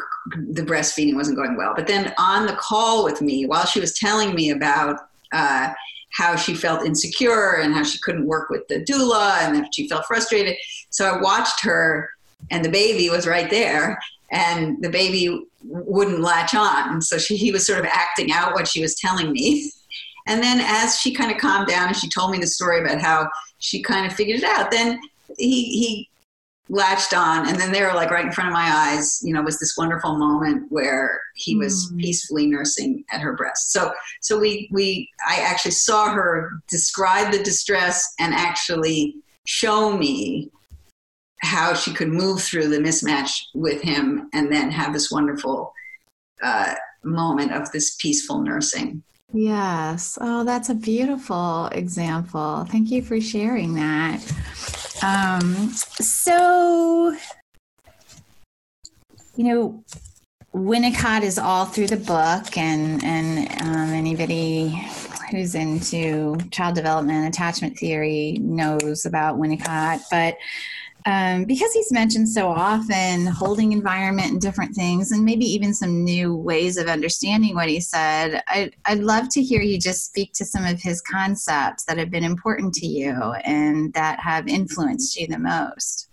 the 0.52 0.63
breastfeeding 0.63 1.15
wasn't 1.15 1.38
going 1.38 1.56
well. 1.56 1.74
But 1.76 1.88
then 1.88 2.13
on 2.18 2.48
the 2.48 2.54
call 2.54 3.04
with 3.04 3.22
me, 3.22 3.46
while 3.46 3.65
she 3.65 3.80
was 3.80 3.98
telling 3.98 4.34
me 4.34 4.50
about 4.52 5.00
uh, 5.32 5.72
how 6.13 6.36
she 6.36 6.54
felt 6.54 6.86
insecure 6.86 7.58
and 7.62 7.74
how 7.74 7.84
she 7.84 8.00
couldn't 8.00 8.26
work 8.26 8.50
with 8.50 8.68
the 8.68 8.84
doula 8.84 9.39
and 9.41 9.56
that 9.56 9.74
she 9.74 9.88
felt 9.88 10.06
frustrated, 10.06 10.56
so 10.89 11.06
I 11.06 11.22
watched 11.22 11.62
her, 11.62 12.10
and 12.52 12.63
the 12.63 12.70
baby 12.70 13.10
was 13.10 13.28
right 13.28 13.50
there, 13.50 14.00
and 14.36 14.84
the 14.84 14.89
baby 14.89 15.48
wouldn't 15.63 16.19
latch 16.19 16.54
on. 16.54 17.02
So 17.02 17.17
she, 17.17 17.38
he 17.38 17.52
was 17.52 17.65
sort 17.65 17.80
of 17.80 17.86
acting 17.86 18.32
out 18.32 18.54
what 18.54 18.67
she 18.67 18.82
was 18.82 18.95
telling 18.95 19.32
me. 19.32 19.71
And 20.28 20.41
then 20.41 20.60
as 20.60 21.00
she 21.00 21.13
kind 21.13 21.32
of 21.32 21.38
calmed 21.38 21.67
down 21.67 21.89
and 21.89 21.95
she 21.95 22.10
told 22.10 22.32
me 22.32 22.39
the 22.39 22.48
story 22.48 22.80
about 22.80 23.00
how 23.00 23.30
she 23.60 23.84
kind 23.84 24.08
of 24.08 24.13
figured 24.13 24.39
it 24.39 24.43
out, 24.43 24.71
then 24.71 25.00
he, 25.38 25.65
he 25.65 26.10
latched 26.67 27.13
on. 27.13 27.48
And 27.48 27.60
then 27.60 27.71
they 27.71 27.84
were 27.84 27.93
like 27.93 28.10
right 28.10 28.26
in 28.26 28.32
front 28.32 28.48
of 28.48 28.54
my 28.56 28.67
eyes, 28.67 29.19
you 29.21 29.32
know, 29.32 29.43
was 29.43 29.60
this 29.60 29.78
wonderful 29.78 30.17
moment 30.17 30.65
where 30.71 31.21
he 31.36 31.56
was 31.56 31.91
Mm. 31.91 32.00
peacefully 32.00 32.48
nursing 32.48 33.06
at 33.12 33.21
her 33.21 33.34
breast. 33.34 33.71
So, 33.71 33.93
so 34.19 34.39
we, 34.39 34.67
we, 34.71 35.08
I 35.30 35.41
actually 35.41 35.78
saw 35.78 36.10
her 36.10 36.54
describe 36.71 37.32
the 37.32 37.43
distress 37.43 38.15
and 38.19 38.34
actually 38.34 39.17
show 39.45 39.95
me 39.95 40.50
how 41.45 41.73
she 41.73 41.93
could 41.93 42.10
move 42.10 42.41
through 42.41 42.67
the 42.67 42.79
mismatch 42.79 43.31
with 43.53 43.81
him 43.81 44.29
and 44.34 44.51
then 44.51 44.71
have 44.71 44.93
this 44.93 45.12
wonderful 45.12 45.71
uh, 46.43 46.75
moment 47.03 47.53
of 47.53 47.71
this 47.71 47.95
peaceful 47.95 48.41
nursing. 48.41 49.03
Yes. 49.34 50.17
Oh, 50.21 50.43
that's 50.43 50.69
a 50.69 50.75
beautiful 50.75 51.67
example. 51.67 52.65
Thank 52.69 52.91
you 52.91 53.01
for 53.01 53.19
sharing 53.19 53.73
that. 53.75 54.21
Um, 55.03 55.69
so, 55.69 57.15
you 59.36 59.43
know, 59.43 59.84
Winnicott 60.53 61.23
is 61.23 61.38
all 61.38 61.65
through 61.65 61.88
the 61.88 61.97
book, 61.97 62.58
and 62.58 63.03
and 63.03 63.62
um, 63.62 63.93
anybody 63.93 64.81
who's 65.29 65.53
into 65.53 66.38
child 66.51 66.75
development 66.75 67.17
and 67.17 67.27
attachment 67.27 67.77
theory 67.77 68.38
knows 68.39 69.05
about 69.05 69.38
Winnicott, 69.38 70.01
but 70.10 70.38
um, 71.08 71.46
because 71.46 71.72
he's 71.74 71.91
mentioned 71.91 72.28
so 72.28 72.50
often 72.50 73.28
holding 73.28 73.72
environment 73.74 74.32
and 74.32 74.41
different 74.41 74.74
things 74.76 75.12
and 75.12 75.24
maybe 75.24 75.46
even 75.46 75.74
some 75.74 76.04
new 76.04 76.36
ways 76.36 76.78
of 76.78 76.88
understanding 76.88 77.54
what 77.56 77.70
he 77.70 77.80
said 77.80 78.41
I'd, 78.48 78.76
I'd 78.86 79.00
love 79.00 79.30
to 79.30 79.41
hear 79.44 79.62
you 79.62 79.80
just 79.80 80.06
speak 80.06 80.34
to 80.34 80.46
some 80.46 80.65
of 80.65 80.82
his 80.82 81.02
concepts 81.02 81.84
that 81.86 81.98
have 81.98 82.10
been 82.10 82.24
important 82.24 82.74
to 82.76 82.88
you 82.88 83.12
and 83.44 83.94
that 83.94 84.20
have 84.20 84.48
influenced 84.48 85.18
you 85.20 85.28
the 85.28 85.39
most 85.39 86.10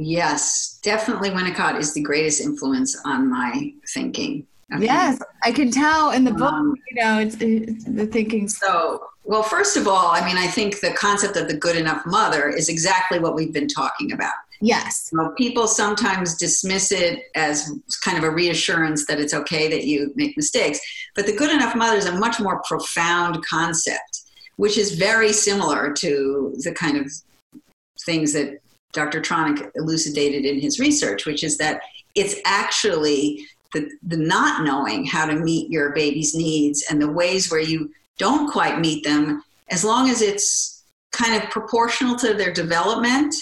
Yes, 0.00 0.78
definitely 0.84 1.30
Winnicott 1.30 1.76
is 1.78 1.92
the 1.92 2.00
greatest 2.00 2.40
influence 2.40 2.96
on 3.04 3.28
my 3.28 3.72
thinking. 3.92 4.46
him. 4.70 4.82
yes 4.82 5.18
i 5.44 5.50
can 5.50 5.70
tell 5.70 6.10
in 6.12 6.24
the 6.24 6.30
book 6.32 6.52
Um, 6.52 6.74
you 6.90 7.02
know 7.02 7.18
it's, 7.18 7.36
it's 7.40 7.84
the 7.84 8.06
thinking 8.06 8.48
So, 8.48 9.02
well, 9.28 9.42
first 9.42 9.76
of 9.76 9.86
all, 9.86 10.10
I 10.10 10.24
mean, 10.24 10.38
I 10.38 10.46
think 10.46 10.80
the 10.80 10.92
concept 10.92 11.36
of 11.36 11.48
the 11.48 11.54
good 11.54 11.76
enough 11.76 12.06
mother 12.06 12.48
is 12.48 12.70
exactly 12.70 13.18
what 13.18 13.34
we've 13.34 13.52
been 13.52 13.68
talking 13.68 14.10
about. 14.12 14.32
yes 14.62 15.10
You 15.12 15.18
know, 15.18 15.34
people 15.36 15.68
sometimes 15.68 16.38
dismiss 16.38 16.90
it 16.90 17.24
as 17.34 17.70
kind 18.02 18.16
of 18.16 18.24
a 18.24 18.30
reassurance 18.30 19.06
that 19.06 19.20
it's 19.20 19.34
okay 19.34 19.68
that 19.68 19.84
you 19.84 20.12
make 20.16 20.34
mistakes. 20.38 20.80
But 21.14 21.26
the 21.26 21.36
good 21.36 21.50
enough 21.50 21.76
mother 21.76 21.98
is 21.98 22.06
a 22.06 22.18
much 22.18 22.40
more 22.40 22.62
profound 22.66 23.44
concept, 23.44 24.22
which 24.56 24.78
is 24.78 24.92
very 24.92 25.34
similar 25.34 25.92
to 25.92 26.54
the 26.64 26.72
kind 26.72 26.96
of 26.96 27.12
things 28.06 28.32
that 28.32 28.60
Dr. 28.94 29.20
Tronick 29.20 29.70
elucidated 29.74 30.46
in 30.46 30.58
his 30.58 30.80
research, 30.80 31.26
which 31.26 31.44
is 31.44 31.58
that 31.58 31.82
it's 32.14 32.36
actually 32.46 33.46
the, 33.74 33.90
the 34.02 34.16
not 34.16 34.64
knowing 34.64 35.04
how 35.04 35.26
to 35.26 35.34
meet 35.34 35.70
your 35.70 35.90
baby's 35.90 36.34
needs 36.34 36.86
and 36.88 37.02
the 37.02 37.12
ways 37.12 37.50
where 37.50 37.60
you 37.60 37.90
don't 38.18 38.50
quite 38.50 38.80
meet 38.80 39.04
them, 39.04 39.42
as 39.70 39.84
long 39.84 40.10
as 40.10 40.22
it's 40.22 40.84
kind 41.12 41.42
of 41.42 41.48
proportional 41.50 42.16
to 42.16 42.34
their 42.34 42.52
development 42.52 43.34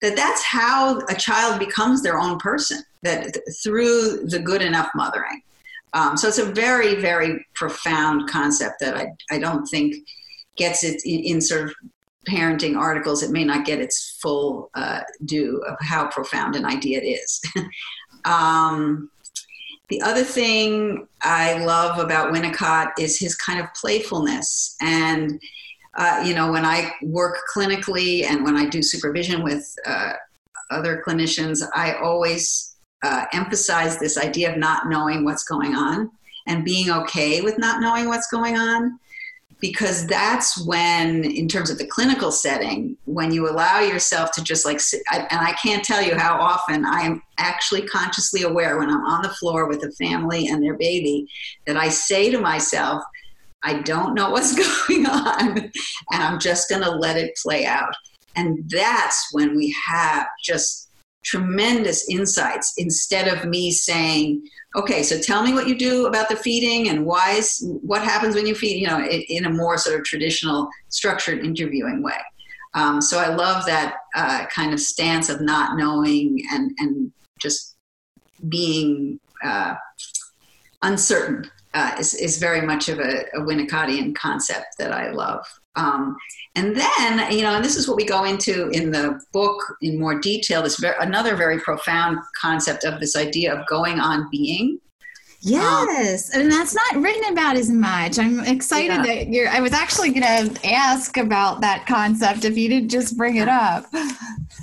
that 0.00 0.16
that's 0.16 0.42
how 0.44 1.00
a 1.08 1.14
child 1.14 1.58
becomes 1.58 2.02
their 2.02 2.18
own 2.18 2.38
person 2.38 2.82
that 3.02 3.36
through 3.62 4.26
the 4.26 4.38
good 4.38 4.62
enough 4.62 4.88
mothering. 4.94 5.42
Um, 5.92 6.16
so 6.16 6.28
it's 6.28 6.38
a 6.38 6.52
very 6.52 6.94
very 6.94 7.44
profound 7.54 8.28
concept 8.30 8.76
that 8.80 8.96
i, 8.96 9.08
I 9.30 9.38
don't 9.38 9.66
think 9.66 9.96
gets 10.56 10.84
it 10.84 11.02
in, 11.04 11.20
in 11.20 11.40
sort 11.40 11.62
of 11.62 11.74
parenting 12.28 12.76
articles. 12.76 13.22
It 13.22 13.30
may 13.30 13.44
not 13.44 13.64
get 13.64 13.80
its 13.80 14.18
full 14.20 14.70
uh, 14.74 15.00
due 15.24 15.62
of 15.66 15.76
how 15.80 16.08
profound 16.08 16.54
an 16.54 16.64
idea 16.64 17.00
it 17.00 17.06
is. 17.06 17.40
Um, 18.26 19.10
the 19.90 20.00
other 20.02 20.24
thing 20.24 21.06
i 21.22 21.62
love 21.64 21.98
about 21.98 22.32
winnicott 22.32 22.90
is 22.98 23.18
his 23.18 23.34
kind 23.34 23.60
of 23.60 23.66
playfulness 23.74 24.76
and 24.80 25.40
uh, 25.96 26.22
you 26.24 26.34
know, 26.34 26.52
when 26.52 26.64
I 26.64 26.92
work 27.02 27.38
clinically 27.54 28.24
and 28.24 28.44
when 28.44 28.56
I 28.56 28.66
do 28.66 28.82
supervision 28.82 29.42
with 29.42 29.74
uh, 29.86 30.12
other 30.70 31.02
clinicians, 31.06 31.62
I 31.74 31.94
always 31.94 32.76
uh, 33.02 33.24
emphasize 33.32 33.98
this 33.98 34.16
idea 34.16 34.52
of 34.52 34.58
not 34.58 34.88
knowing 34.88 35.24
what's 35.24 35.44
going 35.44 35.74
on 35.74 36.10
and 36.46 36.64
being 36.64 36.90
okay 36.90 37.40
with 37.40 37.58
not 37.58 37.80
knowing 37.80 38.06
what's 38.06 38.28
going 38.28 38.56
on. 38.56 38.98
Because 39.60 40.06
that's 40.06 40.64
when, 40.64 41.24
in 41.24 41.46
terms 41.46 41.70
of 41.70 41.78
the 41.78 41.86
clinical 41.86 42.32
setting, 42.32 42.96
when 43.04 43.30
you 43.32 43.48
allow 43.48 43.80
yourself 43.80 44.32
to 44.32 44.42
just 44.42 44.64
like 44.64 44.80
sit, 44.80 45.02
I, 45.10 45.18
and 45.30 45.40
I 45.40 45.52
can't 45.52 45.84
tell 45.84 46.02
you 46.02 46.16
how 46.16 46.40
often 46.40 46.84
I 46.86 47.02
am 47.02 47.22
actually 47.38 47.82
consciously 47.82 48.42
aware 48.42 48.78
when 48.78 48.88
I'm 48.88 49.04
on 49.04 49.22
the 49.22 49.28
floor 49.28 49.68
with 49.68 49.84
a 49.84 49.92
family 49.92 50.48
and 50.48 50.62
their 50.62 50.78
baby 50.78 51.28
that 51.66 51.76
I 51.76 51.90
say 51.90 52.30
to 52.30 52.40
myself, 52.40 53.02
I 53.62 53.82
don't 53.82 54.14
know 54.14 54.30
what's 54.30 54.54
going 54.88 55.06
on, 55.06 55.58
and 55.58 55.72
I'm 56.10 56.38
just 56.38 56.68
going 56.68 56.82
to 56.82 56.90
let 56.90 57.16
it 57.16 57.36
play 57.36 57.66
out. 57.66 57.94
And 58.36 58.68
that's 58.70 59.28
when 59.32 59.56
we 59.56 59.74
have 59.86 60.26
just 60.42 60.89
tremendous 61.24 62.08
insights 62.08 62.74
instead 62.78 63.28
of 63.28 63.44
me 63.44 63.70
saying, 63.70 64.42
okay, 64.76 65.02
so 65.02 65.18
tell 65.18 65.42
me 65.42 65.52
what 65.52 65.68
you 65.68 65.76
do 65.76 66.06
about 66.06 66.28
the 66.28 66.36
feeding 66.36 66.88
and 66.88 67.04
why 67.04 67.32
is, 67.32 67.64
what 67.82 68.02
happens 68.02 68.34
when 68.34 68.46
you 68.46 68.54
feed, 68.54 68.80
you 68.80 68.86
know, 68.86 69.04
in, 69.04 69.44
a 69.44 69.50
more 69.50 69.76
sort 69.76 69.98
of 69.98 70.04
traditional 70.04 70.68
structured 70.88 71.44
interviewing 71.44 72.02
way. 72.02 72.18
Um, 72.74 73.00
so 73.00 73.18
I 73.18 73.34
love 73.34 73.66
that 73.66 73.96
uh, 74.14 74.46
kind 74.46 74.72
of 74.72 74.80
stance 74.80 75.28
of 75.28 75.40
not 75.40 75.76
knowing 75.76 76.40
and, 76.52 76.70
and 76.78 77.12
just 77.40 77.76
being 78.48 79.18
uh, 79.44 79.74
uncertain 80.82 81.50
uh, 81.74 81.96
is, 81.98 82.14
is 82.14 82.38
very 82.38 82.60
much 82.60 82.88
of 82.88 82.98
a, 82.98 83.22
a 83.34 83.40
Winnicottian 83.40 84.14
concept 84.14 84.76
that 84.78 84.92
I 84.92 85.10
love. 85.10 85.44
Um, 85.76 86.16
and 86.56 86.76
then, 86.76 87.32
you 87.32 87.42
know, 87.42 87.54
and 87.54 87.64
this 87.64 87.76
is 87.76 87.86
what 87.86 87.96
we 87.96 88.04
go 88.04 88.24
into 88.24 88.68
in 88.70 88.90
the 88.90 89.20
book 89.32 89.76
in 89.82 89.98
more 89.98 90.18
detail. 90.18 90.62
This 90.62 90.78
ver- 90.80 90.96
another 91.00 91.36
very 91.36 91.60
profound 91.60 92.18
concept 92.40 92.84
of 92.84 92.98
this 92.98 93.16
idea 93.16 93.54
of 93.54 93.66
going 93.66 94.00
on 94.00 94.28
being. 94.30 94.78
Yes, 95.42 96.34
and 96.34 96.52
that's 96.52 96.74
not 96.74 97.02
written 97.02 97.32
about 97.32 97.56
as 97.56 97.70
much. 97.70 98.18
I'm 98.18 98.40
excited 98.40 98.96
Yeah. 98.96 99.02
that 99.02 99.28
you're. 99.28 99.48
I 99.48 99.60
was 99.60 99.72
actually 99.72 100.10
going 100.10 100.22
to 100.54 100.68
ask 100.68 101.16
about 101.16 101.62
that 101.62 101.86
concept 101.86 102.44
if 102.44 102.58
you 102.58 102.68
didn't 102.68 102.90
just 102.90 103.16
bring 103.16 103.36
it 103.36 103.48
up. 103.48 103.86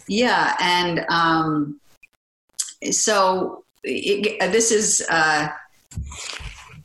Yeah, 0.08 0.56
and 0.60 1.04
um, 1.10 1.80
so 2.92 3.64
it, 3.84 4.40
this 4.52 4.72
is 4.72 5.04
uh, 5.10 5.48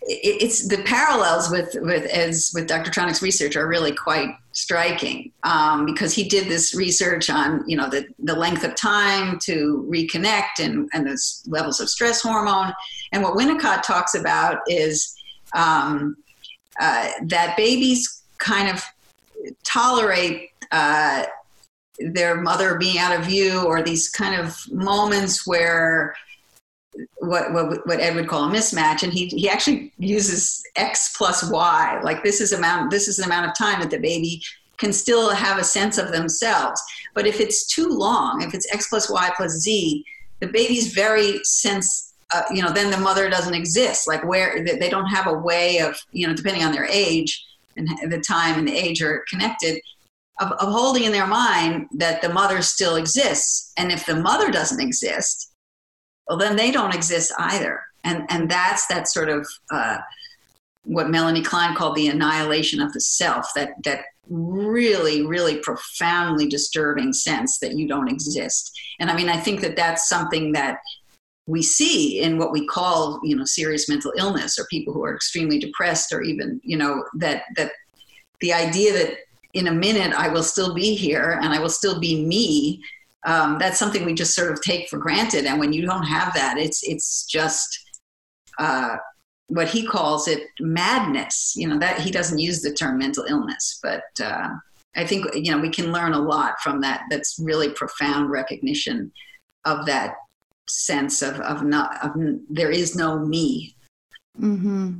it's 0.05 0.67
the 0.69 0.79
parallels 0.79 1.51
with 1.51 1.77
with 1.81 2.05
as 2.07 2.51
with 2.55 2.67
Dr. 2.67 2.91
Tronick's 2.91 3.23
research 3.23 3.57
are 3.57 3.69
really 3.69 3.93
quite 3.93 4.31
striking 4.53 5.33
um, 5.45 5.87
because 5.87 6.15
he 6.15 6.29
did 6.29 6.49
this 6.49 6.75
research 6.75 7.31
on 7.31 7.62
you 7.69 7.77
know 7.77 7.88
the 7.88 8.07
the 8.19 8.35
length 8.35 8.65
of 8.65 8.75
time 8.75 9.38
to 9.45 9.87
reconnect 9.88 10.59
and 10.59 10.88
and 10.93 11.07
the 11.07 11.19
levels 11.47 11.81
of 11.81 11.88
stress 11.88 12.21
hormone 12.21 12.73
and 13.12 13.23
what 13.23 13.35
Winnicott 13.35 13.83
talks 13.83 14.15
about 14.15 14.59
is 14.67 15.15
um, 15.55 16.17
uh, 16.81 17.11
that 17.27 17.57
babies 17.57 18.23
kind 18.38 18.69
of 18.69 18.83
tolerate 19.65 20.51
uh, 20.73 21.25
their 21.99 22.41
mother 22.41 22.77
being 22.77 22.99
out 22.99 23.19
of 23.19 23.27
view 23.27 23.62
or 23.62 23.83
these 23.83 24.09
kind 24.09 24.41
of 24.41 24.57
moments 24.73 25.47
where 25.47 26.15
what, 27.18 27.52
what 27.52 27.87
what 27.87 28.00
Ed 28.00 28.14
would 28.16 28.28
call 28.28 28.44
a 28.44 28.52
mismatch, 28.52 29.02
and 29.02 29.12
he 29.12 29.26
he 29.26 29.48
actually 29.48 29.92
uses 29.98 30.62
x 30.76 31.14
plus 31.16 31.48
y. 31.50 32.00
Like 32.02 32.22
this 32.22 32.40
is 32.40 32.52
amount 32.52 32.90
this 32.90 33.09
is 33.09 33.16
the 33.16 33.24
amount 33.24 33.46
of 33.46 33.57
time 33.57 33.81
that 33.81 33.90
the 33.90 33.98
baby 33.98 34.42
can 34.76 34.92
still 34.92 35.31
have 35.31 35.59
a 35.59 35.64
sense 35.64 35.98
of 35.98 36.11
themselves. 36.11 36.83
But 37.14 37.26
if 37.26 37.40
it's 37.40 37.66
too 37.66 37.88
long, 37.88 38.42
if 38.42 38.55
it's 38.55 38.72
x 38.72 38.88
plus 38.88 39.11
y 39.11 39.31
plus 39.37 39.52
z, 39.52 40.05
the 40.40 40.48
baby's 40.48 40.92
very 40.92 41.40
sense. 41.44 42.11
Uh, 42.35 42.42
you 42.50 42.62
know, 42.62 42.72
then 42.72 42.90
the 42.90 42.96
mother 42.96 43.28
doesn't 43.28 43.55
exist. 43.55 44.09
Like 44.09 44.24
where 44.24 44.64
they 44.64 44.88
don't 44.88 45.07
have 45.07 45.26
a 45.26 45.35
way 45.35 45.78
of 45.78 45.98
you 46.12 46.26
know, 46.26 46.35
depending 46.35 46.64
on 46.64 46.72
their 46.72 46.87
age 46.87 47.44
and 47.76 47.88
the 48.11 48.20
time 48.20 48.59
and 48.59 48.68
the 48.68 48.76
age 48.76 49.02
are 49.02 49.24
connected. 49.28 49.81
Of, 50.40 50.52
of 50.52 50.72
holding 50.72 51.05
in 51.05 51.12
their 51.12 51.26
mind 51.26 51.88
that 51.92 52.22
the 52.22 52.33
mother 52.33 52.62
still 52.62 52.96
exists. 52.96 53.70
And 53.76 53.92
if 53.92 54.07
the 54.07 54.16
mother 54.16 54.50
doesn't 54.50 54.81
exist, 54.81 55.52
well 56.33 56.38
then 56.38 56.57
they 56.57 56.71
don't 56.71 56.95
exist 56.95 57.31
either. 57.38 57.83
And 58.05 58.25
and 58.31 58.51
that's 58.51 58.87
that 58.87 59.07
sort 59.07 59.29
of 59.29 59.47
uh, 59.71 59.99
what 60.85 61.11
melanie 61.11 61.42
klein 61.42 61.77
called 61.77 61.95
the 61.95 62.09
annihilation 62.09 62.81
of 62.81 62.90
the 62.95 63.03
self 63.03 63.47
that 63.55 63.75
that 63.85 64.07
really 64.31 65.27
really 65.27 65.59
profoundly 65.59 66.49
disturbing 66.49 67.12
sense 67.12 67.59
that 67.59 67.75
you 67.75 67.87
don't 67.87 68.09
exist. 68.09 68.73
And 68.99 69.11
i 69.11 69.14
mean 69.14 69.29
i 69.29 69.37
think 69.37 69.61
that 69.61 69.77
that's 69.77 70.09
something 70.09 70.53
that 70.53 70.79
we 71.47 71.62
see 71.62 72.21
in 72.21 72.38
what 72.38 72.51
we 72.51 72.66
call 72.66 73.21
you 73.23 73.37
know 73.37 73.45
serious 73.45 73.87
mental 73.87 74.14
illness 74.16 74.59
or 74.59 74.64
people 74.71 74.95
who 74.95 75.05
are 75.05 75.14
extremely 75.14 75.59
depressed 75.59 76.14
or 76.14 76.23
even 76.23 76.61
you 76.64 76.79
know 76.79 77.05
that 77.18 77.42
that 77.57 77.73
the 78.40 78.55
idea 78.55 78.92
that 78.95 79.18
in 79.53 79.66
a 79.66 79.73
minute 79.87 80.14
i 80.14 80.29
will 80.29 80.42
still 80.42 80.73
be 80.73 80.95
here 80.95 81.38
and 81.42 81.53
i 81.53 81.59
will 81.59 81.77
still 81.81 82.01
be 82.01 82.25
me 82.25 82.81
um, 83.25 83.59
that's 83.59 83.79
something 83.79 84.05
we 84.05 84.15
just 84.15 84.35
sort 84.35 84.51
of 84.51 84.61
take 84.61 84.89
for 84.89 84.99
granted. 84.99 85.45
And 85.45 85.61
when 85.61 85.73
you 85.73 85.87
don't 85.87 86.05
have 86.05 86.35
that, 86.35 86.59
it's 86.59 86.83
it's 86.83 87.25
just 87.25 87.79
uh, 88.59 88.97
what 89.49 89.69
he 89.69 89.87
calls 89.87 90.29
it 90.29 90.45
madness. 90.61 91.55
You 91.57 91.69
know 91.69 91.79
that 91.79 92.01
he 92.01 92.11
doesn't 92.11 92.39
use 92.39 92.63
the 92.63 92.73
term 92.73 92.99
mental 92.99 93.25
illness, 93.25 93.79
but 93.83 94.05
uh, 94.23 94.49
I 94.97 95.07
think 95.07 95.27
you 95.35 95.53
know 95.53 95.59
we 95.59 95.71
can 95.71 95.93
learn 95.93 96.15
a 96.15 96.21
lot 96.21 96.61
from 96.61 96.81
that. 96.81 97.05
That's 97.11 97.39
really 97.39 97.71
profound 97.71 98.31
recognition 98.31 99.13
of 99.65 99.87
that 99.87 100.15
sense 100.69 101.23
of 101.23 101.39
of 101.41 101.63
not 101.63 102.05
of 102.05 102.13
there 102.51 102.71
is 102.71 102.97
no 102.97 103.19
me. 103.19 103.77
Hmm. 104.39 104.95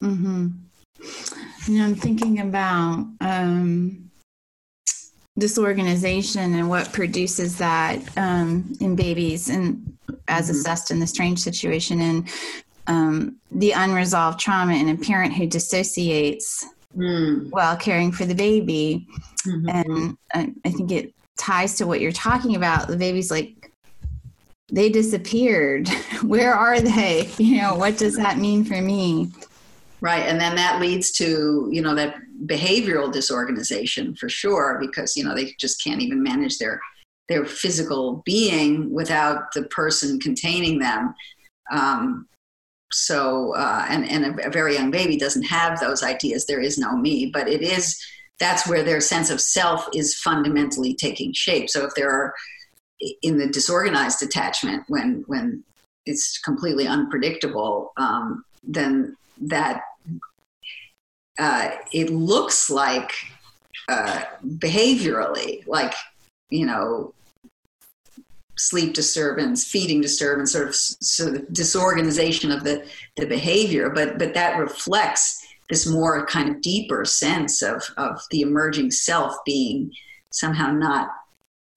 Hmm. 0.00 0.48
You 1.66 1.78
know, 1.78 1.84
I'm 1.84 1.94
thinking 1.94 2.40
about. 2.40 3.06
Um, 3.20 4.06
disorganization 5.38 6.54
and 6.54 6.68
what 6.68 6.92
produces 6.92 7.58
that 7.58 7.98
um, 8.16 8.72
in 8.80 8.96
babies 8.96 9.48
and 9.48 9.96
as 10.28 10.46
mm-hmm. 10.46 10.52
assessed 10.52 10.90
in 10.90 10.98
the 10.98 11.06
strange 11.06 11.38
situation 11.38 12.00
and 12.00 12.28
um, 12.86 13.36
the 13.50 13.72
unresolved 13.72 14.38
trauma 14.38 14.74
in 14.74 14.88
a 14.88 14.96
parent 14.96 15.34
who 15.34 15.46
dissociates 15.46 16.64
mm. 16.96 17.50
while 17.50 17.76
caring 17.76 18.12
for 18.12 18.24
the 18.24 18.34
baby 18.34 19.06
mm-hmm. 19.46 19.68
and 19.68 20.16
I, 20.34 20.52
I 20.64 20.70
think 20.70 20.92
it 20.92 21.12
ties 21.36 21.74
to 21.76 21.86
what 21.86 22.00
you're 22.00 22.12
talking 22.12 22.56
about 22.56 22.88
the 22.88 22.96
baby's 22.96 23.30
like 23.30 23.70
they 24.72 24.88
disappeared 24.88 25.88
where 26.22 26.54
are 26.54 26.80
they 26.80 27.30
you 27.38 27.60
know 27.60 27.74
what 27.74 27.98
does 27.98 28.16
that 28.16 28.38
mean 28.38 28.64
for 28.64 28.80
me 28.80 29.30
right 30.00 30.22
and 30.22 30.40
then 30.40 30.56
that 30.56 30.80
leads 30.80 31.10
to 31.12 31.68
you 31.70 31.82
know 31.82 31.94
that 31.94 32.16
behavioral 32.44 33.10
disorganization 33.10 34.14
for 34.16 34.28
sure 34.28 34.78
because 34.80 35.16
you 35.16 35.24
know 35.24 35.34
they 35.34 35.54
just 35.58 35.82
can't 35.82 36.02
even 36.02 36.22
manage 36.22 36.58
their 36.58 36.80
their 37.28 37.44
physical 37.44 38.22
being 38.24 38.92
without 38.92 39.52
the 39.52 39.64
person 39.64 40.20
containing 40.20 40.78
them. 40.78 41.14
Um, 41.72 42.28
so 42.92 43.54
uh, 43.56 43.84
and, 43.88 44.08
and 44.08 44.38
a, 44.38 44.46
a, 44.46 44.50
very 44.50 44.74
young 44.74 44.92
baby 44.92 45.16
doesn't 45.16 45.42
have 45.42 45.80
those 45.80 46.04
ideas. 46.04 46.46
There 46.46 46.60
is 46.60 46.78
no 46.78 46.96
me 46.96 47.26
but 47.26 47.48
it 47.48 47.62
is 47.62 48.00
that's 48.38 48.68
where 48.68 48.82
their 48.82 49.00
sense 49.00 49.30
of 49.30 49.40
self 49.40 49.88
is 49.94 50.14
fundamentally 50.14 50.94
taking 50.94 51.32
shape. 51.32 51.70
So 51.70 51.84
if 51.84 51.94
there 51.94 52.10
are 52.10 52.34
in 53.22 53.38
the 53.38 53.48
disorganized 53.48 54.22
attachment 54.22 54.84
when 54.88 55.24
when 55.26 55.64
it's 56.06 56.38
completely 56.38 56.86
unpredictable 56.86 57.92
um, 57.96 58.44
then 58.62 59.16
that 59.40 59.82
uh, 61.38 61.70
it 61.92 62.10
looks 62.10 62.70
like 62.70 63.12
uh, 63.88 64.22
behaviorally, 64.44 65.66
like, 65.66 65.94
you 66.50 66.66
know, 66.66 67.12
sleep 68.58 68.94
disturbance, 68.94 69.64
feeding 69.64 70.00
disturbance, 70.00 70.52
sort 70.52 70.68
of 70.68 70.74
sort 70.74 71.36
of 71.36 71.52
disorganization 71.52 72.50
of 72.50 72.64
the, 72.64 72.86
the 73.16 73.26
behavior, 73.26 73.90
but 73.90 74.18
but 74.18 74.34
that 74.34 74.58
reflects 74.58 75.46
this 75.68 75.86
more 75.86 76.24
kind 76.26 76.48
of 76.48 76.60
deeper 76.60 77.04
sense 77.04 77.62
of, 77.62 77.82
of 77.96 78.20
the 78.30 78.40
emerging 78.40 78.90
self 78.90 79.36
being 79.44 79.90
somehow 80.30 80.70
not 80.70 81.10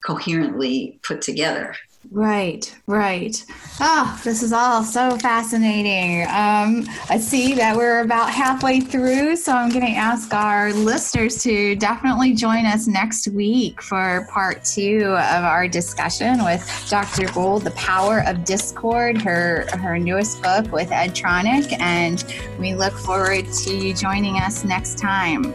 coherently 0.06 1.00
put 1.04 1.22
together. 1.22 1.76
Right, 2.12 2.76
right. 2.88 3.46
Oh, 3.82 4.20
this 4.24 4.42
is 4.42 4.54
all 4.54 4.84
so 4.84 5.18
fascinating. 5.18 6.24
Um, 6.24 6.88
I 7.10 7.20
see 7.20 7.54
that 7.56 7.76
we're 7.76 8.02
about 8.02 8.32
halfway 8.32 8.80
through, 8.80 9.36
so 9.36 9.52
I'm 9.52 9.70
going 9.70 9.86
to 9.86 9.92
ask 9.92 10.34
our 10.34 10.74
listeners 10.74 11.44
to 11.44 11.76
definitely 11.76 12.34
join 12.34 12.66
us 12.66 12.88
next 12.88 13.28
week 13.28 13.82
for 13.82 14.26
part 14.32 14.64
two 14.64 15.02
of 15.08 15.44
our 15.44 15.68
discussion 15.68 16.44
with 16.44 16.66
Dr. 16.90 17.32
Gold, 17.34 17.64
The 17.64 17.72
Power 17.72 18.24
of 18.26 18.46
Discord, 18.46 19.22
her, 19.22 19.68
her 19.78 20.00
newest 20.00 20.42
book 20.42 20.72
with 20.72 20.92
Ed 20.92 21.14
Tronick, 21.14 21.80
and 21.80 22.24
we 22.58 22.76
look 22.76 22.94
forward 22.94 23.52
to 23.52 23.76
you 23.76 23.94
joining 23.94 24.38
us 24.38 24.64
next 24.64 24.98
time. 24.98 25.54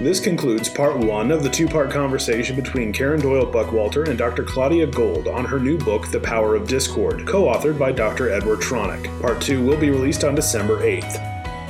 This 0.00 0.18
concludes 0.18 0.70
part 0.70 0.96
one 0.96 1.30
of 1.30 1.42
the 1.42 1.50
two 1.50 1.68
part 1.68 1.90
conversation 1.90 2.56
between 2.56 2.90
Karen 2.90 3.20
Doyle 3.20 3.44
Buckwalter 3.44 4.08
and 4.08 4.16
Dr. 4.16 4.42
Claudia 4.42 4.86
Gold 4.86 5.28
on 5.28 5.44
her 5.44 5.60
new 5.60 5.76
book, 5.76 6.10
The 6.10 6.18
Power 6.18 6.54
of 6.54 6.66
Discord, 6.66 7.26
co 7.26 7.44
authored 7.44 7.78
by 7.78 7.92
Dr. 7.92 8.30
Edward 8.30 8.60
Tronick. 8.60 9.20
Part 9.20 9.42
two 9.42 9.62
will 9.62 9.76
be 9.76 9.90
released 9.90 10.24
on 10.24 10.34
December 10.34 10.80
8th. 10.80 11.26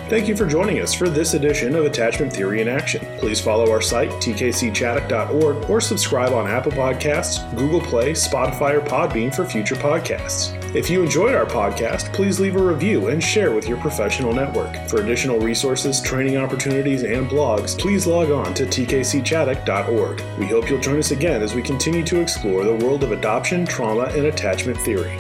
Thank 0.09 0.29
you 0.29 0.37
for 0.37 0.47
joining 0.47 0.79
us 0.79 0.95
for 0.95 1.09
this 1.09 1.35
edition 1.35 1.75
of 1.75 1.87
Attachment 1.87 2.33
Theory 2.33 2.61
in 2.61 2.69
Action. 2.69 3.05
Please 3.19 3.40
follow 3.40 3.69
our 3.73 3.83
site, 3.83 4.11
tkcchaddock.org, 4.11 5.69
or 5.69 5.81
subscribe 5.81 6.33
on 6.33 6.47
Apple 6.47 6.73
Podcasts, 6.73 7.57
Google 7.57 7.81
Play, 7.81 8.12
Spotify, 8.12 8.75
or 8.75 8.81
Podbean 8.81 9.35
for 9.35 9.45
future 9.45 9.75
podcasts. 9.75 10.60
If 10.73 10.89
you 10.89 11.03
enjoyed 11.03 11.35
our 11.35 11.47
podcast, 11.47 12.13
please 12.13 12.39
leave 12.39 12.55
a 12.55 12.63
review 12.63 13.09
and 13.09 13.21
share 13.21 13.53
with 13.53 13.67
your 13.67 13.79
professional 13.79 14.33
network. 14.33 14.77
For 14.89 15.01
additional 15.03 15.41
resources, 15.41 16.01
training 16.01 16.37
opportunities, 16.37 17.03
and 17.03 17.29
blogs, 17.29 17.77
please 17.77 18.07
log 18.07 18.31
on 18.31 18.55
to 18.55 18.67
tkcchaddock.org. 18.67 20.23
We 20.39 20.47
hope 20.47 20.71
you'll 20.71 20.81
join 20.81 20.99
us 20.99 21.11
again 21.11 21.43
as 21.43 21.57
we 21.57 21.63
continue 21.63 22.05
to 22.05 22.21
explore 22.21 22.65
the 22.65 22.77
world 22.77 23.03
of 23.03 23.11
adoption, 23.11 23.67
trauma, 23.67 24.05
and 24.15 24.27
attachment 24.27 24.79
theory. 24.79 25.19